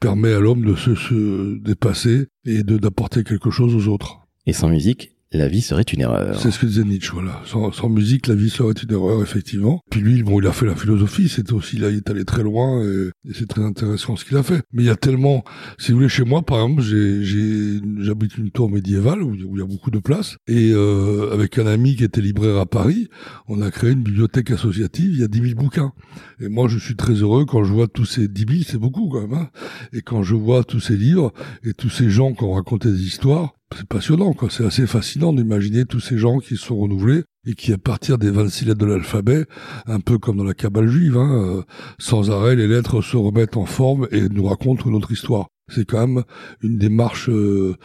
permet 0.00 0.32
à 0.32 0.40
l'homme 0.40 0.64
de 0.64 0.74
se, 0.74 0.94
se 0.94 1.58
dépasser 1.58 2.28
et 2.44 2.62
d'apporter 2.62 3.24
quelque 3.24 3.50
chose 3.50 3.74
aux 3.74 3.92
autres. 3.92 4.20
Et 4.46 4.52
sans 4.52 4.68
musique, 4.68 5.13
la 5.36 5.48
vie 5.48 5.60
serait 5.60 5.82
une 5.82 6.00
erreur. 6.00 6.40
C'est 6.40 6.50
ce 6.50 6.58
que 6.58 6.66
disait 6.66 6.84
Nietzsche, 6.84 7.10
voilà. 7.12 7.40
Sans, 7.44 7.72
sans 7.72 7.88
musique, 7.88 8.26
la 8.26 8.34
vie 8.34 8.50
serait 8.50 8.72
une 8.72 8.92
erreur, 8.92 9.22
effectivement. 9.22 9.80
Puis 9.90 10.00
lui, 10.00 10.22
bon, 10.22 10.40
il 10.40 10.46
a 10.46 10.52
fait 10.52 10.66
la 10.66 10.76
philosophie, 10.76 11.28
c'est 11.28 11.52
aussi, 11.52 11.76
là, 11.76 11.90
il 11.90 11.96
est 11.96 12.10
allé 12.10 12.24
très 12.24 12.42
loin, 12.42 12.82
et, 12.82 13.10
c'est 13.32 13.48
très 13.48 13.62
intéressant 13.62 14.16
ce 14.16 14.24
qu'il 14.24 14.36
a 14.36 14.42
fait. 14.42 14.62
Mais 14.72 14.82
il 14.82 14.86
y 14.86 14.90
a 14.90 14.96
tellement, 14.96 15.44
si 15.78 15.92
vous 15.92 15.98
voulez, 15.98 16.08
chez 16.08 16.24
moi, 16.24 16.42
par 16.42 16.58
exemple, 16.58 16.82
j'ai, 16.82 17.22
j'ai, 17.24 17.80
j'habite 17.98 18.38
une 18.38 18.50
tour 18.50 18.70
médiévale, 18.70 19.22
où, 19.22 19.30
où 19.30 19.56
il 19.56 19.58
y 19.58 19.62
a 19.62 19.66
beaucoup 19.66 19.90
de 19.90 19.98
place, 19.98 20.36
et 20.46 20.72
euh, 20.72 21.32
avec 21.32 21.58
un 21.58 21.66
ami 21.66 21.96
qui 21.96 22.04
était 22.04 22.20
libraire 22.20 22.58
à 22.58 22.66
Paris, 22.66 23.08
on 23.48 23.60
a 23.60 23.70
créé 23.70 23.92
une 23.92 24.02
bibliothèque 24.02 24.50
associative, 24.50 25.10
il 25.12 25.20
y 25.20 25.24
a 25.24 25.28
10 25.28 25.40
000 25.40 25.60
bouquins. 25.60 25.92
Et 26.40 26.48
moi, 26.48 26.68
je 26.68 26.78
suis 26.78 26.96
très 26.96 27.14
heureux 27.14 27.44
quand 27.44 27.64
je 27.64 27.72
vois 27.72 27.88
tous 27.88 28.04
ces 28.04 28.28
10 28.28 28.46
000, 28.48 28.62
c'est 28.66 28.78
beaucoup 28.78 29.08
quand 29.08 29.22
même, 29.22 29.34
hein. 29.34 29.48
Et 29.92 30.02
quand 30.02 30.22
je 30.22 30.34
vois 30.34 30.64
tous 30.64 30.80
ces 30.80 30.96
livres, 30.96 31.32
et 31.64 31.74
tous 31.74 31.90
ces 31.90 32.10
gens 32.10 32.32
qui 32.32 32.44
ont 32.44 32.52
raconté 32.52 32.90
des 32.90 33.02
histoires, 33.02 33.54
c'est 33.76 33.86
passionnant, 33.88 34.32
quoi. 34.34 34.48
C'est 34.50 34.64
assez 34.64 34.86
fascinant 34.86 35.32
d'imaginer 35.32 35.84
tous 35.84 36.00
ces 36.00 36.18
gens 36.18 36.38
qui 36.38 36.56
sont 36.56 36.76
renouvelés 36.76 37.24
et 37.46 37.54
qui, 37.54 37.72
à 37.72 37.78
partir 37.78 38.18
des 38.18 38.30
26 38.30 38.66
lettres 38.66 38.78
de 38.78 38.86
l'alphabet, 38.86 39.46
un 39.86 40.00
peu 40.00 40.18
comme 40.18 40.36
dans 40.36 40.44
la 40.44 40.54
cabale 40.54 40.88
juive, 40.88 41.16
hein, 41.16 41.58
euh, 41.58 41.62
sans 41.98 42.30
arrêt, 42.30 42.56
les 42.56 42.68
lettres 42.68 43.02
se 43.02 43.16
remettent 43.16 43.56
en 43.56 43.66
forme 43.66 44.06
et 44.12 44.28
nous 44.28 44.44
racontent 44.44 44.88
une 44.88 44.94
autre 44.94 45.12
histoire. 45.12 45.48
C'est 45.68 45.84
quand 45.84 46.06
même 46.06 46.24
une 46.62 46.78
démarche 46.78 47.28
euh, 47.30 47.76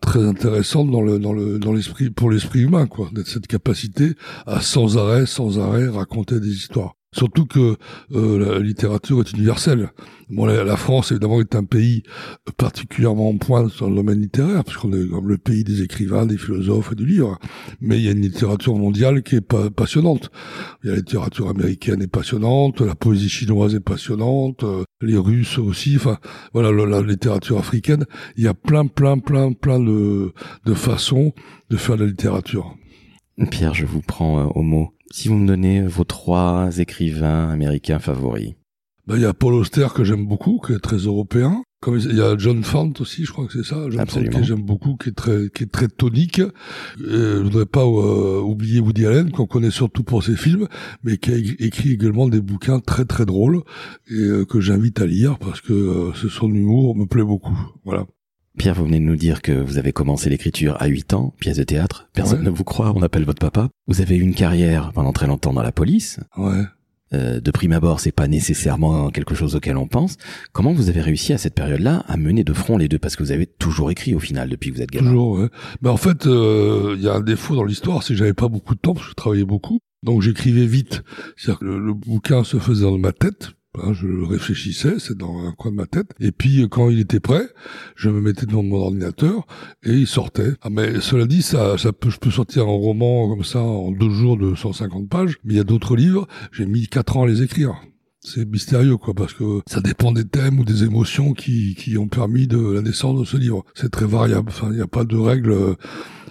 très 0.00 0.24
intéressante 0.24 0.90
dans 0.90 1.02
le 1.02 1.18
dans 1.18 1.32
le 1.32 1.58
dans 1.58 1.72
l'esprit 1.72 2.10
pour 2.10 2.30
l'esprit 2.30 2.60
humain, 2.60 2.86
quoi, 2.86 3.08
d'être 3.12 3.28
cette 3.28 3.46
capacité 3.46 4.14
à 4.46 4.60
sans 4.60 4.98
arrêt, 4.98 5.26
sans 5.26 5.58
arrêt 5.58 5.88
raconter 5.88 6.40
des 6.40 6.50
histoires. 6.50 6.97
Surtout 7.12 7.46
que 7.46 7.76
euh, 8.12 8.38
la 8.38 8.58
littérature 8.58 9.20
est 9.20 9.32
universelle. 9.32 9.90
Bon, 10.28 10.44
la, 10.44 10.76
France, 10.76 11.10
évidemment, 11.10 11.40
est 11.40 11.54
un 11.54 11.64
pays 11.64 12.02
particulièrement 12.58 13.30
en 13.30 13.38
pointe 13.38 13.72
dans 13.80 13.88
le 13.88 13.96
domaine 13.96 14.20
littéraire, 14.20 14.62
puisqu'on 14.62 14.92
est 14.92 15.08
comme 15.08 15.26
le 15.26 15.38
pays 15.38 15.64
des 15.64 15.80
écrivains, 15.80 16.26
des 16.26 16.36
philosophes 16.36 16.92
et 16.92 16.96
du 16.96 17.06
livre. 17.06 17.38
Mais 17.80 17.96
il 17.96 18.04
y 18.04 18.08
a 18.08 18.12
une 18.12 18.20
littérature 18.20 18.74
mondiale 18.74 19.22
qui 19.22 19.36
est 19.36 19.40
pas 19.40 19.70
passionnante. 19.70 20.30
La 20.82 20.96
littérature 20.96 21.48
américaine 21.48 22.02
est 22.02 22.08
passionnante, 22.08 22.82
la 22.82 22.94
poésie 22.94 23.30
chinoise 23.30 23.74
est 23.74 23.80
passionnante, 23.80 24.64
euh, 24.64 24.84
les 25.00 25.16
Russes 25.16 25.58
aussi. 25.58 25.96
Enfin, 25.96 26.18
voilà, 26.52 26.70
la, 26.72 26.84
la, 26.84 27.00
littérature 27.00 27.58
africaine. 27.58 28.04
Il 28.36 28.44
y 28.44 28.48
a 28.48 28.54
plein, 28.54 28.86
plein, 28.86 29.18
plein, 29.18 29.52
plein 29.52 29.80
de, 29.80 30.34
de 30.66 30.74
façons 30.74 31.32
de 31.70 31.78
faire 31.78 31.96
de 31.96 32.04
la 32.04 32.10
littérature. 32.10 32.76
Pierre, 33.50 33.72
je 33.72 33.86
vous 33.86 34.02
prends 34.02 34.40
euh, 34.40 34.50
au 34.54 34.62
mot. 34.62 34.92
Si 35.10 35.28
vous 35.28 35.36
me 35.36 35.46
donnez 35.46 35.82
vos 35.82 36.04
trois 36.04 36.78
écrivains 36.78 37.48
américains 37.48 37.98
favoris. 37.98 38.54
Ben, 39.06 39.16
il 39.16 39.22
y 39.22 39.24
a 39.24 39.32
Paul 39.32 39.54
Auster 39.54 39.86
que 39.94 40.04
j'aime 40.04 40.26
beaucoup, 40.26 40.60
qui 40.64 40.74
est 40.74 40.80
très 40.80 40.98
européen. 40.98 41.62
Comme 41.80 41.96
il 41.96 42.16
y 42.16 42.20
a 42.20 42.36
John 42.36 42.62
Fant 42.62 42.92
aussi, 43.00 43.24
je 43.24 43.32
crois 43.32 43.46
que 43.46 43.52
c'est 43.54 43.66
ça. 43.66 43.88
John 43.88 44.06
Fant 44.06 44.22
que 44.22 44.42
j'aime 44.42 44.62
beaucoup, 44.62 44.96
qui 44.96 45.08
est 45.08 45.12
très, 45.12 45.48
qui 45.48 45.62
est 45.62 45.72
très 45.72 45.88
tonique. 45.88 46.40
Et 46.40 46.44
je 47.00 47.42
voudrais 47.42 47.64
pas 47.64 47.84
euh, 47.84 48.40
oublier 48.40 48.80
Woody 48.80 49.06
Allen, 49.06 49.30
qu'on 49.30 49.46
connaît 49.46 49.70
surtout 49.70 50.02
pour 50.02 50.22
ses 50.22 50.36
films, 50.36 50.68
mais 51.04 51.16
qui 51.16 51.32
a 51.32 51.36
écrit 51.36 51.92
également 51.92 52.28
des 52.28 52.42
bouquins 52.42 52.80
très 52.80 53.06
très 53.06 53.24
drôles 53.24 53.62
et 54.10 54.14
euh, 54.14 54.44
que 54.44 54.60
j'invite 54.60 55.00
à 55.00 55.06
lire 55.06 55.38
parce 55.38 55.62
que 55.62 55.72
euh, 55.72 56.12
ce 56.14 56.28
son 56.28 56.52
humour 56.52 56.94
me 56.94 57.06
plaît 57.06 57.24
beaucoup. 57.24 57.58
Voilà. 57.84 58.04
Pierre, 58.58 58.74
vous 58.74 58.84
venez 58.84 58.98
de 58.98 59.04
nous 59.04 59.16
dire 59.16 59.40
que 59.40 59.52
vous 59.52 59.78
avez 59.78 59.92
commencé 59.92 60.28
l'écriture 60.28 60.76
à 60.80 60.88
8 60.88 61.14
ans, 61.14 61.32
pièce 61.38 61.56
de 61.58 61.62
théâtre. 61.62 62.08
Personne 62.12 62.42
ne 62.42 62.50
vous 62.50 62.64
croit, 62.64 62.92
on 62.94 63.02
appelle 63.02 63.24
votre 63.24 63.38
papa. 63.38 63.68
Vous 63.86 64.00
avez 64.00 64.16
eu 64.16 64.20
une 64.20 64.34
carrière 64.34 64.90
pendant 64.92 65.12
très 65.12 65.28
longtemps 65.28 65.52
dans 65.52 65.62
la 65.62 65.70
police. 65.70 66.18
Ouais. 66.36 66.64
Euh, 67.14 67.40
de 67.40 67.50
prime 67.52 67.72
abord, 67.72 68.00
c'est 68.00 68.12
pas 68.12 68.26
nécessairement 68.26 69.10
quelque 69.10 69.36
chose 69.36 69.54
auquel 69.54 69.76
on 69.76 69.86
pense. 69.86 70.16
Comment 70.52 70.72
vous 70.72 70.88
avez 70.88 71.00
réussi 71.00 71.32
à 71.32 71.38
cette 71.38 71.54
période-là 71.54 72.04
à 72.08 72.16
mener 72.16 72.42
de 72.42 72.52
front 72.52 72.76
les 72.76 72.88
deux? 72.88 72.98
Parce 72.98 73.14
que 73.14 73.22
vous 73.22 73.30
avez 73.30 73.46
toujours 73.46 73.92
écrit 73.92 74.14
au 74.14 74.18
final 74.18 74.48
depuis 74.50 74.70
que 74.70 74.76
vous 74.76 74.82
êtes 74.82 74.90
gamin. 74.90 75.10
Toujours, 75.10 75.38
ouais. 75.38 75.48
Ben, 75.80 75.90
en 75.90 75.96
fait, 75.96 76.24
il 76.24 76.30
euh, 76.30 76.96
y 76.98 77.08
a 77.08 77.14
un 77.14 77.20
défaut 77.20 77.54
dans 77.54 77.64
l'histoire, 77.64 78.02
c'est 78.02 78.12
que 78.12 78.18
j'avais 78.18 78.34
pas 78.34 78.48
beaucoup 78.48 78.74
de 78.74 78.80
temps 78.80 78.92
parce 78.92 79.06
que 79.06 79.10
je 79.12 79.16
travaillais 79.16 79.44
beaucoup. 79.44 79.78
Donc 80.02 80.20
j'écrivais 80.20 80.66
vite. 80.66 81.02
C'est-à-dire 81.36 81.60
que 81.60 81.64
le, 81.64 81.78
le, 81.78 81.94
bouquin 81.94 82.44
se 82.44 82.58
faisait 82.58 82.84
dans 82.84 82.98
ma 82.98 83.12
tête, 83.12 83.52
je 83.92 84.06
réfléchissais, 84.24 84.98
c'est 84.98 85.16
dans 85.16 85.46
un 85.46 85.52
coin 85.52 85.70
de 85.70 85.76
ma 85.76 85.86
tête. 85.86 86.10
Et 86.20 86.32
puis 86.32 86.66
quand 86.68 86.90
il 86.90 87.00
était 87.00 87.20
prêt, 87.20 87.48
je 87.96 88.10
me 88.10 88.20
mettais 88.20 88.46
devant 88.46 88.62
mon 88.62 88.76
ordinateur 88.76 89.46
et 89.84 89.92
il 89.92 90.06
sortait. 90.06 90.52
Ah, 90.62 90.70
mais 90.70 91.00
cela 91.00 91.26
dit, 91.26 91.42
ça, 91.42 91.78
ça 91.78 91.92
peut, 91.92 92.10
je 92.10 92.18
peux 92.18 92.30
sortir 92.30 92.64
un 92.64 92.76
roman 92.76 93.28
comme 93.28 93.44
ça 93.44 93.60
en 93.60 93.90
deux 93.90 94.10
jours 94.10 94.36
de 94.36 94.54
150 94.54 95.08
pages. 95.08 95.38
Mais 95.44 95.54
il 95.54 95.56
y 95.56 95.60
a 95.60 95.64
d'autres 95.64 95.96
livres, 95.96 96.26
j'ai 96.52 96.66
mis 96.66 96.86
quatre 96.86 97.16
ans 97.16 97.24
à 97.24 97.26
les 97.26 97.42
écrire 97.42 97.80
c'est 98.20 98.44
mystérieux 98.44 98.96
quoi 98.96 99.14
parce 99.14 99.32
que 99.32 99.60
ça 99.66 99.80
dépend 99.80 100.12
des 100.12 100.26
thèmes 100.26 100.58
ou 100.58 100.64
des 100.64 100.84
émotions 100.84 101.32
qui, 101.32 101.74
qui 101.76 101.96
ont 101.98 102.08
permis 102.08 102.46
de 102.46 102.58
la 102.58 102.82
naissance 102.82 103.18
de 103.18 103.24
ce 103.24 103.36
livre. 103.36 103.64
C'est 103.74 103.90
très 103.90 104.06
variable. 104.06 104.48
Enfin, 104.48 104.68
il 104.70 104.76
n'y 104.76 104.82
a 104.82 104.86
pas 104.86 105.04
de 105.04 105.16
règles 105.16 105.52
euh, 105.52 105.74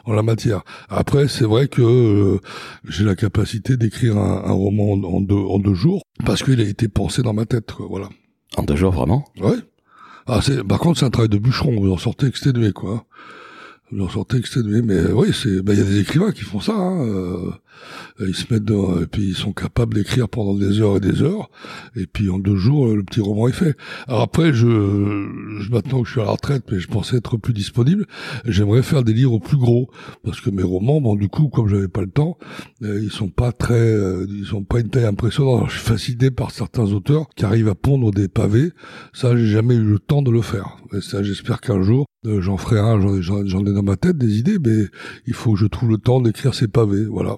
en 0.06 0.14
la 0.14 0.24
matière. 0.24 0.64
Après, 0.90 1.28
c'est 1.28 1.46
vrai 1.46 1.68
que 1.68 1.82
euh, 1.82 2.40
j'ai 2.88 3.04
la 3.04 3.16
capacité 3.16 3.78
d'écrire 3.78 4.18
un, 4.18 4.44
un, 4.46 4.52
roman 4.52 4.94
en 4.94 5.22
deux, 5.22 5.36
en 5.36 5.60
deux 5.60 5.74
jours 5.74 6.02
parce 6.26 6.44
qu'il 6.44 6.60
a 6.60 6.64
été 6.64 6.88
pensé 6.88 7.22
dans 7.22 7.34
ma 7.34 7.46
tête. 7.46 7.72
Quoi, 7.72 7.88
voilà. 7.90 8.10
En 8.58 8.64
deux 8.64 8.76
jours, 8.76 8.92
vraiment? 8.92 9.26
Ouais. 9.40 9.58
Ah, 10.26 10.42
c'est, 10.42 10.64
par 10.64 10.80
contre, 10.80 11.00
c'est 11.00 11.06
un 11.06 11.10
travail 11.10 11.30
de 11.30 11.38
bûcheron. 11.38 11.80
Vous 11.80 11.92
en 11.92 11.98
sortez 11.98 12.28
exténué, 12.28 12.74
quoi. 12.74 13.06
Exténué. 14.36 14.82
Mais 14.82 15.12
oui, 15.12 15.30
c'est, 15.34 15.62
ben, 15.62 15.74
il 15.74 15.80
y 15.80 15.82
a 15.82 15.86
des 15.86 16.00
écrivains 16.00 16.32
qui 16.32 16.42
font 16.42 16.60
ça. 16.60 16.74
Hein. 16.74 17.06
Euh, 17.08 17.52
ils 18.20 18.36
se 18.36 18.52
mettent 18.52 18.66
dans, 18.66 19.00
et 19.00 19.06
puis 19.06 19.24
ils 19.24 19.36
sont 19.36 19.54
capables 19.54 19.94
d'écrire 19.94 20.28
pendant 20.28 20.56
des 20.56 20.82
heures 20.82 20.98
et 20.98 21.00
des 21.00 21.22
heures, 21.22 21.50
et 21.96 22.08
puis 22.08 22.30
en 22.30 22.40
deux 22.40 22.56
jours 22.56 22.88
le 22.88 23.04
petit 23.04 23.22
roman 23.22 23.48
est 23.48 23.54
fait. 23.54 23.76
Alors 24.08 24.22
après, 24.22 24.54
je, 24.54 24.66
je 25.60 25.72
maintenant 25.72 26.02
que 26.02 26.08
je 26.08 26.14
suis 26.14 26.22
à 26.22 26.26
la 26.26 26.32
retraite, 26.32 26.64
mais 26.72 26.80
je 26.80 26.88
pensais 26.88 27.18
être 27.18 27.38
plus 27.38 27.54
disponible, 27.54 28.08
j'aimerais 28.46 28.82
faire 28.82 29.04
des 29.04 29.14
livres 29.14 29.38
plus 29.40 29.58
gros, 29.58 29.90
parce 30.24 30.42
que 30.42 30.50
mes 30.50 30.64
romans, 30.64 31.00
bon 31.02 31.16
du 31.16 31.30
coup, 31.30 31.50
comme 31.50 31.68
j'avais 31.68 31.88
pas 31.88 32.02
le 32.02 32.10
temps, 32.10 32.38
euh, 32.84 33.00
ils 33.02 33.12
sont 33.12 33.30
pas 33.30 33.52
très, 33.52 33.76
euh, 33.76 34.26
ils 34.30 34.46
sont 34.46 34.64
pas 34.64 34.80
une 34.80 34.90
taille 34.90 35.06
impressionnante. 35.06 35.70
Je 35.70 35.78
suis 35.78 35.88
fasciné 35.88 36.32
par 36.32 36.52
certains 36.52 36.92
auteurs 36.92 37.28
qui 37.36 37.46
arrivent 37.46 37.70
à 37.70 37.76
pondre 37.76 38.12
des 38.12 38.28
pavés. 38.28 38.72
Ça, 39.14 39.36
j'ai 39.38 39.48
jamais 39.48 39.76
eu 39.76 39.84
le 39.84 40.00
temps 40.00 40.22
de 40.22 40.32
le 40.32 40.42
faire. 40.42 40.78
Et 40.94 41.02
ça, 41.02 41.22
j'espère 41.22 41.62
qu'un 41.62 41.82
jour, 41.82 42.06
euh, 42.17 42.17
j'en 42.24 42.58
ferai 42.58 42.80
un. 42.80 43.00
J'en 43.22 43.66
ai 43.66 43.74
dans 43.74 43.84
ma 43.84 43.96
tête 43.96 44.18
des 44.18 44.38
idées, 44.38 44.58
mais 44.60 44.86
il 45.26 45.34
faut 45.34 45.54
que 45.54 45.60
je 45.60 45.66
trouve 45.66 45.90
le 45.90 45.98
temps 45.98 46.22
d'écrire 46.22 46.54
ces 46.54 46.68
pavés. 46.68 47.06
Voilà. 47.06 47.38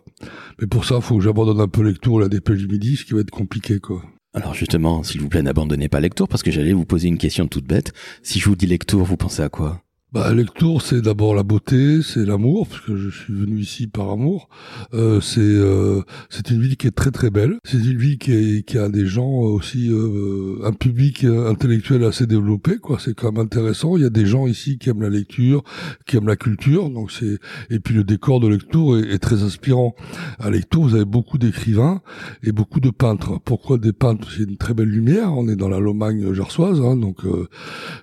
Mais 0.60 0.68
pour 0.68 0.86
ça, 0.86 0.96
il 0.98 1.02
faut 1.02 1.18
que 1.18 1.24
j'abandonne 1.24 1.62
un 1.62 1.68
peu 1.68 1.84
lecture, 1.84 2.20
la 2.20 2.30
dépêche 2.30 2.60
du 2.60 2.68
midi, 2.68 2.96
ce 2.96 3.06
qui 3.06 3.14
va 3.14 3.22
être 3.22 3.32
compliqué, 3.32 3.80
quoi. 3.80 4.04
Alors 4.34 4.54
justement, 4.54 5.02
s'il 5.02 5.22
vous 5.22 5.30
plaît, 5.30 5.42
n'abandonnez 5.42 5.90
pas 5.90 6.00
lecture, 6.00 6.28
parce 6.28 6.44
que 6.44 6.52
j'allais 6.52 6.74
vous 6.74 6.86
poser 6.86 7.08
une 7.08 7.18
question 7.18 7.48
toute 7.48 7.66
bête. 7.66 7.94
Si 8.22 8.40
je 8.40 8.48
vous 8.48 8.56
dis 8.56 8.68
lecture, 8.68 9.04
vous 9.04 9.18
pensez 9.18 9.42
à 9.42 9.50
quoi? 9.50 9.82
Bah, 10.12 10.34
Lectour, 10.34 10.82
c'est 10.82 11.02
d'abord 11.02 11.36
la 11.36 11.44
beauté, 11.44 12.02
c'est 12.02 12.26
l'amour, 12.26 12.68
parce 12.68 12.82
que 12.82 12.96
je 12.96 13.10
suis 13.10 13.34
venu 13.34 13.60
ici 13.60 13.88
par 13.88 14.10
amour. 14.10 14.50
Euh, 14.94 15.22
c'est 15.22 15.40
euh, 15.40 16.02
c'est 16.30 16.50
une 16.50 16.62
ville 16.62 16.78
qui 16.78 16.88
est 16.88 16.96
très 16.96 17.12
très 17.12 17.30
belle. 17.30 17.58
C'est 17.64 17.78
une 17.78 17.98
ville 17.98 18.18
qui, 18.18 18.32
est, 18.32 18.66
qui 18.66 18.78
a 18.78 18.90
des 18.90 19.06
gens 19.06 19.30
aussi, 19.30 19.90
euh, 19.92 20.60
un 20.64 20.74
public 20.74 21.24
intellectuel 21.24 22.04
assez 22.04 22.26
développé, 22.26 22.78
quoi. 22.78 22.98
C'est 23.00 23.14
quand 23.14 23.32
même 23.32 23.44
intéressant. 23.44 23.98
Il 23.98 24.04
y 24.04 24.06
a 24.06 24.10
des 24.10 24.26
gens 24.26 24.48
ici 24.48 24.78
qui 24.78 24.90
aiment 24.90 25.02
la 25.02 25.10
lecture, 25.10 25.64
qui 26.08 26.18
aiment 26.18 26.28
la 26.28 26.36
culture, 26.36 26.90
donc 26.90 27.12
c'est 27.12 27.38
et 27.70 27.80
puis 27.80 27.94
le 27.94 28.04
décor 28.04 28.40
de 28.40 28.48
Lectour 28.48 28.98
est, 28.98 29.12
est 29.12 29.20
très 29.20 29.44
inspirant. 29.44 29.96
À 30.40 30.50
Lectour, 30.50 30.86
vous 30.88 30.96
avez 30.96 31.06
beaucoup 31.06 31.38
d'écrivains 31.38 32.02
et 32.44 32.52
beaucoup 32.52 32.80
de 32.80 32.90
peintres. 32.90 33.40
Pourquoi 33.46 33.78
des 33.78 33.94
peintres? 33.94 34.32
C'est 34.32 34.44
une 34.44 34.58
très 34.58 34.74
belle 34.74 34.90
lumière. 34.90 35.34
On 35.38 35.48
est 35.48 35.56
dans 35.56 35.70
la 35.70 35.80
Lomagne 35.80 36.34
gersoise, 36.34 36.82
hein, 36.82 36.96
donc 36.96 37.26
euh, 37.26 37.48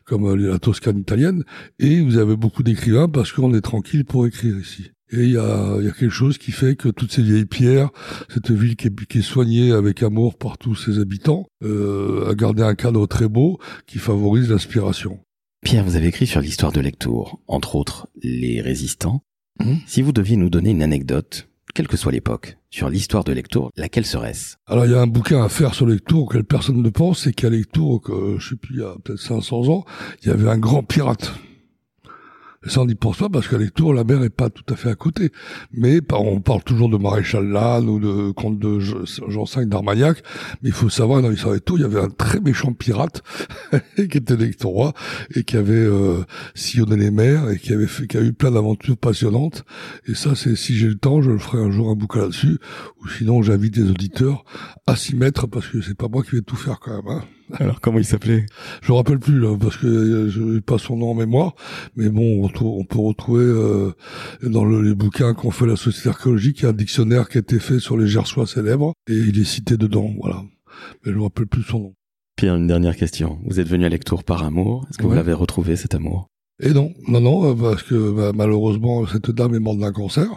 comme 0.05 0.35
la 0.37 0.59
Toscane 0.59 0.99
italienne 0.99 1.43
et 1.79 1.96
vous 2.01 2.19
avez 2.19 2.37
beaucoup 2.37 2.63
d'écrivains 2.63 3.09
parce 3.09 3.33
qu'on 3.33 3.55
est 3.55 3.61
tranquille 3.61 4.05
pour 4.05 4.27
écrire 4.27 4.57
ici. 4.59 4.91
Et 5.13 5.23
il 5.23 5.31
y 5.31 5.39
a, 5.39 5.81
y 5.81 5.89
a, 5.89 5.93
quelque 5.93 6.11
chose 6.11 6.37
qui 6.37 6.51
fait 6.51 6.75
que 6.75 6.89
toutes 6.89 7.13
ces 7.13 7.23
vieilles 7.23 7.47
pierres, 7.47 7.91
cette 8.29 8.51
ville 8.51 8.75
qui 8.75 8.89
est, 8.89 9.07
qui 9.07 9.19
est 9.19 9.23
soignée 9.23 9.71
avec 9.71 10.03
amour 10.03 10.37
par 10.37 10.59
tous 10.59 10.75
ses 10.75 10.99
habitants, 10.99 11.47
euh, 11.63 12.29
a 12.29 12.35
gardé 12.35 12.63
un 12.63 12.75
cadre 12.75 13.07
très 13.07 13.29
beau 13.29 13.61
qui 13.87 13.99
favorise 13.99 14.51
l'inspiration. 14.51 15.21
Pierre, 15.63 15.85
vous 15.85 15.95
avez 15.95 16.09
écrit 16.09 16.27
sur 16.27 16.41
l'histoire 16.41 16.73
de 16.73 16.81
Lectour, 16.81 17.41
entre 17.47 17.77
autres 17.77 18.09
les 18.21 18.61
résistants. 18.61 19.23
Mmh. 19.61 19.75
Si 19.87 20.03
vous 20.03 20.13
deviez 20.13 20.37
nous 20.37 20.51
donner 20.51 20.71
une 20.71 20.83
anecdote, 20.83 21.49
quelle 21.73 21.89
que 21.89 21.97
soit 21.97 22.13
l'époque, 22.13 22.59
sur 22.71 22.89
l'histoire 22.89 23.23
de 23.23 23.33
Lectour, 23.33 23.71
laquelle 23.77 24.07
serait-ce? 24.07 24.57
Alors 24.67 24.87
il 24.87 24.93
y 24.93 24.95
a 24.95 25.01
un 25.01 25.07
bouquin 25.07 25.45
à 25.45 25.49
faire 25.49 25.75
sur 25.75 25.87
Lectour 25.87 26.25
auquel 26.25 26.45
personne 26.45 26.83
ne 26.83 26.91
pense, 26.91 27.21
c'est 27.25 27.33
qu'à 27.33 27.51
Lectour, 27.51 28.01
que, 28.01 28.39
je 28.39 28.51
sais 28.51 28.57
plus, 28.57 28.77
il 28.77 28.81
y 28.81 28.85
a 28.85 28.97
peut-être 29.05 29.21
500 29.21 29.69
ans, 29.69 29.85
il 30.23 30.29
y 30.29 30.31
avait 30.33 30.49
un 30.49 30.59
grand 30.59 30.83
pirate 30.83 31.33
ça, 32.69 32.81
on 32.81 32.87
n'y 32.87 32.95
pense 32.95 33.19
pas 33.19 33.29
parce 33.29 33.49
qu'à 33.49 33.59
Tours, 33.71 33.95
la 33.95 34.05
mer 34.05 34.23
est 34.23 34.31
pas 34.31 34.51
tout 34.51 34.65
à 34.73 34.77
fait 34.77 34.91
à 34.91 34.95
côté. 34.95 35.31
Mais 35.73 36.01
on 36.13 36.41
parle 36.41 36.63
toujours 36.63 36.89
de 36.89 36.97
Maréchal 36.97 37.47
Lannes 37.47 37.89
ou 37.89 37.99
de 37.99 38.31
comte 38.33 38.59
de 38.59 38.79
Jean 38.81 39.45
V 39.45 39.67
d'Armagnac. 39.67 40.23
Mais 40.63 40.71
il 40.71 40.75
faut 40.75 40.89
savoir, 40.89 41.23
dans 41.23 41.29
l'histoire 41.29 41.61
Tours, 41.61 41.79
il 41.79 41.83
y 41.83 41.85
avait 41.85 42.01
un 42.01 42.09
très 42.09 42.41
méchant 42.41 42.73
pirate 42.73 43.23
qui 43.97 44.03
était 44.19 44.37
lectorois 44.37 44.93
et 45.35 45.45
qui 45.45 45.57
avait 45.57 45.75
euh, 45.75 46.25
sillonné 46.55 46.97
les 46.97 47.11
mers 47.11 47.51
et 47.51 47.59
qui 47.59 47.73
avait 47.73 47.87
fait, 47.87 48.07
qui 48.07 48.17
a 48.17 48.23
eu 48.23 48.33
plein 48.33 48.51
d'aventures 48.51 48.97
passionnantes. 48.97 49.65
Et 50.07 50.15
ça, 50.15 50.35
c'est 50.35 50.57
si 50.57 50.77
j'ai 50.77 50.89
le 50.89 50.97
temps, 50.97 51.23
je 51.23 51.31
le 51.31 51.39
ferai 51.39 51.59
un 51.59 51.71
jour 51.71 51.91
un 51.91 51.95
bouquin 51.95 52.21
là-dessus. 52.21 52.59
Ou 53.03 53.09
sinon, 53.09 53.43
j'invite 53.43 53.77
les 53.77 53.91
auditeurs 53.91 54.45
à 54.87 54.97
s'y 54.97 55.17
mettre 55.17 55.47
parce 55.47 55.69
que 55.69 55.81
c'est 55.81 55.97
pas 55.97 56.09
moi 56.09 56.23
qui 56.23 56.37
vais 56.37 56.43
tout 56.43 56.57
faire 56.57 56.81
quand 56.81 57.03
même. 57.03 57.19
Hein. 57.19 57.23
Alors 57.55 57.81
comment 57.81 57.99
il 57.99 58.05
s'appelait? 58.05 58.47
Je 58.83 58.93
me 58.93 58.97
rappelle 58.97 59.19
plus 59.19 59.39
là 59.39 59.57
parce 59.59 59.77
que 59.77 60.29
je 60.29 60.41
n'ai 60.41 60.61
pas 60.61 60.79
son 60.79 60.97
nom 60.97 61.11
en 61.11 61.15
mémoire, 61.15 61.55
mais 61.97 62.09
bon, 62.09 62.45
on, 62.45 62.85
peut 62.85 62.99
retrouver 62.99 63.45
euh, 63.45 63.93
dans 64.43 64.65
le, 64.65 64.83
les 64.83 64.95
bouquins 64.95 65.35
qu'on 65.35 65.51
fait 65.51 65.67
la 65.67 65.77
société 65.77 66.09
archéologique, 66.09 66.61
il 66.61 66.63
y 66.65 66.67
a 66.67 66.71
un 66.71 66.73
dictionnaire 66.73 67.29
qui 67.29 67.39
a 67.39 67.41
été 67.41 67.59
fait 67.59 67.79
sur 67.79 67.97
les 67.97 68.07
gersois 68.07 68.47
célèbres 68.47 68.93
et 69.09 69.15
il 69.15 69.39
est 69.39 69.45
cité 69.45 69.77
dedans, 69.77 70.13
voilà. 70.19 70.43
Mais 71.05 71.13
je 71.13 71.17
me 71.17 71.23
rappelle 71.23 71.47
plus 71.47 71.63
son 71.63 71.79
nom. 71.79 71.95
Pierre, 72.37 72.57
une 72.57 72.67
dernière 72.67 72.97
question. 72.97 73.39
Vous 73.47 73.61
êtes 73.61 73.69
venu 73.69 73.87
à 73.87 73.89
Lectour 73.89 74.23
par 74.23 74.43
amour. 74.43 74.85
Est-ce 74.91 74.99
que 74.99 75.07
vous 75.07 75.15
l'avez 75.15 75.33
retrouvé 75.33 75.75
cet 75.77 75.95
amour? 75.95 76.29
Et 76.61 76.73
non, 76.73 76.93
non, 77.09 77.21
non, 77.21 77.55
parce 77.55 77.83
que 77.83 78.13
bah, 78.13 78.33
malheureusement 78.35 79.07
cette 79.07 79.31
dame 79.31 79.55
est 79.55 79.61
morte 79.61 79.79
d'un 79.79 79.93
cancer, 79.93 80.29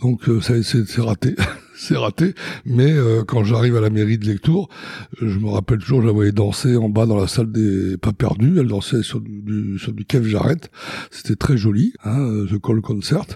donc 0.00 0.28
euh, 0.28 0.40
c'est 0.40 1.00
raté. 1.00 1.34
c'est 1.78 1.96
raté. 1.96 2.34
Mais 2.64 2.90
euh, 2.90 3.22
quand 3.24 3.44
j'arrive 3.44 3.76
à 3.76 3.80
la 3.80 3.90
mairie 3.90 4.18
de 4.18 4.26
Lectour, 4.26 4.68
je 5.20 5.38
me 5.38 5.48
rappelle 5.48 5.78
toujours, 5.78 6.00
voyais 6.12 6.32
danser 6.32 6.76
en 6.76 6.88
bas 6.88 7.06
dans 7.06 7.16
la 7.16 7.28
salle 7.28 7.52
des 7.52 7.96
pas 7.96 8.12
perdus. 8.12 8.58
Elle 8.58 8.68
dansait 8.68 9.02
sur 9.02 9.20
du, 9.20 9.78
sur 9.78 9.92
du 9.92 10.04
Kev 10.04 10.28
Jarrett. 10.28 10.70
C'était 11.10 11.36
très 11.36 11.56
joli, 11.56 11.94
hein, 12.04 12.18
euh, 12.18 12.46
The 12.46 12.60
Call 12.60 12.80
Concert. 12.80 13.26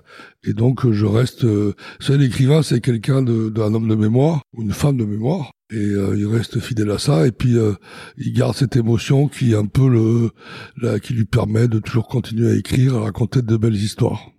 Et 0.44 0.52
donc 0.52 0.90
je 0.90 1.06
reste. 1.06 1.44
Euh, 1.44 1.74
savez, 2.00 2.18
l'écrivain, 2.18 2.62
c'est 2.62 2.80
quelqu'un 2.80 3.22
d'un 3.22 3.74
homme 3.74 3.88
de 3.88 3.94
mémoire 3.94 4.42
ou 4.54 4.62
une 4.62 4.72
femme 4.72 4.96
de 4.96 5.04
mémoire. 5.04 5.52
Et 5.72 5.76
euh, 5.76 6.16
il 6.16 6.26
reste 6.26 6.60
fidèle 6.60 6.90
à 6.90 6.98
ça. 6.98 7.26
Et 7.26 7.32
puis 7.32 7.56
il 8.18 8.32
garde 8.32 8.54
cette 8.54 8.76
émotion 8.76 9.28
qui 9.28 9.52
est 9.52 9.56
un 9.56 9.66
peu 9.66 9.88
le, 9.88 10.98
qui 10.98 11.14
lui 11.14 11.24
permet 11.24 11.68
de 11.68 11.78
toujours 11.78 12.08
continuer 12.08 12.50
à 12.50 12.54
écrire, 12.54 12.96
à 12.96 13.00
raconter 13.00 13.42
de 13.42 13.56
belles 13.56 13.74
histoires. 13.74 14.30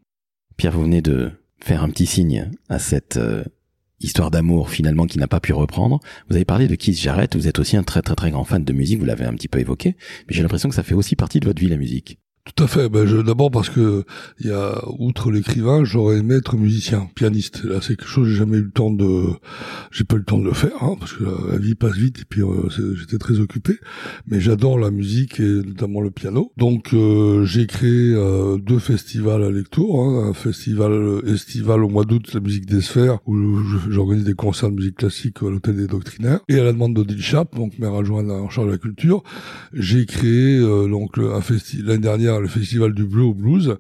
Pierre, 0.58 0.74
vous 0.74 0.84
venez 0.84 1.02
de 1.02 1.32
faire 1.60 1.84
un 1.84 1.90
petit 1.90 2.06
signe 2.06 2.52
à 2.70 2.80
cette 2.80 3.20
histoire 4.00 4.32
d'amour 4.32 4.70
finalement 4.70 5.06
qui 5.06 5.18
n'a 5.18 5.28
pas 5.28 5.40
pu 5.40 5.54
reprendre. 5.54 6.00
Vous 6.30 6.36
avez 6.36 6.46
parlé 6.46 6.68
de 6.68 6.76
Keith 6.76 7.00
Jarrett, 7.00 7.36
vous 7.36 7.48
êtes 7.48 7.60
aussi 7.60 7.78
un 7.78 7.84
très 7.84 8.02
très 8.02 8.16
très 8.16 8.32
grand 8.32 8.44
fan 8.44 8.64
de 8.64 8.74
musique, 8.74 9.00
vous 9.00 9.06
l'avez 9.06 9.26
un 9.26 9.34
petit 9.34 9.48
peu 9.48 9.60
évoqué, 9.60 9.96
mais 10.28 10.36
j'ai 10.36 10.42
l'impression 10.42 10.70
que 10.70 10.76
ça 10.76 10.84
fait 10.84 10.94
aussi 10.94 11.16
partie 11.16 11.40
de 11.40 11.46
votre 11.46 11.62
vie 11.62 11.70
la 11.70 11.78
musique. 11.78 12.20
Tout 12.46 12.66
à 12.66 12.68
fait. 12.68 12.90
Ben, 12.90 13.06
d'abord 13.24 13.52
parce 13.52 13.70
que 13.70 14.04
il 14.42 14.48
y 14.48 14.52
a, 14.52 14.84
outre 15.00 15.32
l'écrivain, 15.32 15.86
j'aurais 15.86 16.18
aimé 16.18 16.36
être 16.36 16.58
musicien, 16.58 17.08
pianiste. 17.16 17.64
Là, 17.64 17.80
c'est 17.82 17.96
quelque 17.96 18.10
chose 18.10 18.28
j'ai 18.28 18.36
jamais 18.36 18.58
eu 18.58 18.64
le 18.64 18.70
temps 18.70 18.92
de, 18.92 19.28
j'ai 19.92 20.04
pas 20.04 20.18
eu 20.18 20.20
le 20.20 20.26
temps 20.26 20.40
de 20.40 20.44
le 20.44 20.54
faire, 20.54 20.84
hein, 20.84 20.98
parce 21.00 21.14
que 21.14 21.24
la, 21.24 21.58
vie 21.58 21.76
passe 21.76 21.96
vite 21.96 22.20
et 22.20 22.26
puis 22.28 22.42
euh, 22.42 22.68
j'étais 22.98 23.18
très 23.18 23.40
occupé. 23.40 23.78
Mais 24.28 24.42
j'adore 24.42 24.78
la 24.78 24.92
musique 24.92 25.40
et 25.40 25.62
notamment 25.64 26.02
le 26.02 26.12
piano. 26.12 26.52
Donc 26.58 26.94
euh, 26.94 27.46
j'ai 27.46 27.66
créé 27.66 28.14
euh, 28.14 28.58
deux 28.58 28.80
festivals 28.80 29.44
à 29.44 29.50
Lectour, 29.50 30.04
hein, 30.04 30.28
un 30.30 30.34
festival 30.34 31.22
estival 31.26 31.82
au 31.82 31.88
mois 31.88 32.04
d'août, 32.04 32.34
la 32.34 32.42
musique 32.42 32.66
des 32.66 32.82
sphères, 32.82 33.20
où 33.26 33.36
j'organise 33.90 34.26
des 34.26 34.34
concerts 34.34 34.70
de 34.70 34.76
musique 34.76 34.98
classique 34.98 35.38
à 35.42 35.50
l'hôtel 35.50 35.78
des 35.78 35.88
doctrinaires. 35.88 36.42
Et 36.50 36.60
à 36.60 36.64
la 36.66 36.74
demande 36.74 36.94
d'Odile 36.94 37.22
Chap, 37.22 37.56
donc 37.56 37.80
maire 37.80 37.94
adjoint 37.94 38.28
en 38.30 38.50
charge 38.50 38.68
de 38.68 38.74
la 38.74 38.78
culture, 38.78 39.24
j'ai 39.72 40.06
créé 40.06 40.60
donc 40.60 41.18
un 41.18 41.40
festival 41.40 41.88
l'année 41.88 42.00
dernière 42.00 42.33
le 42.40 42.48
festival 42.48 42.94
du 42.94 43.06
Blue 43.06 43.34
Blues. 43.34 43.78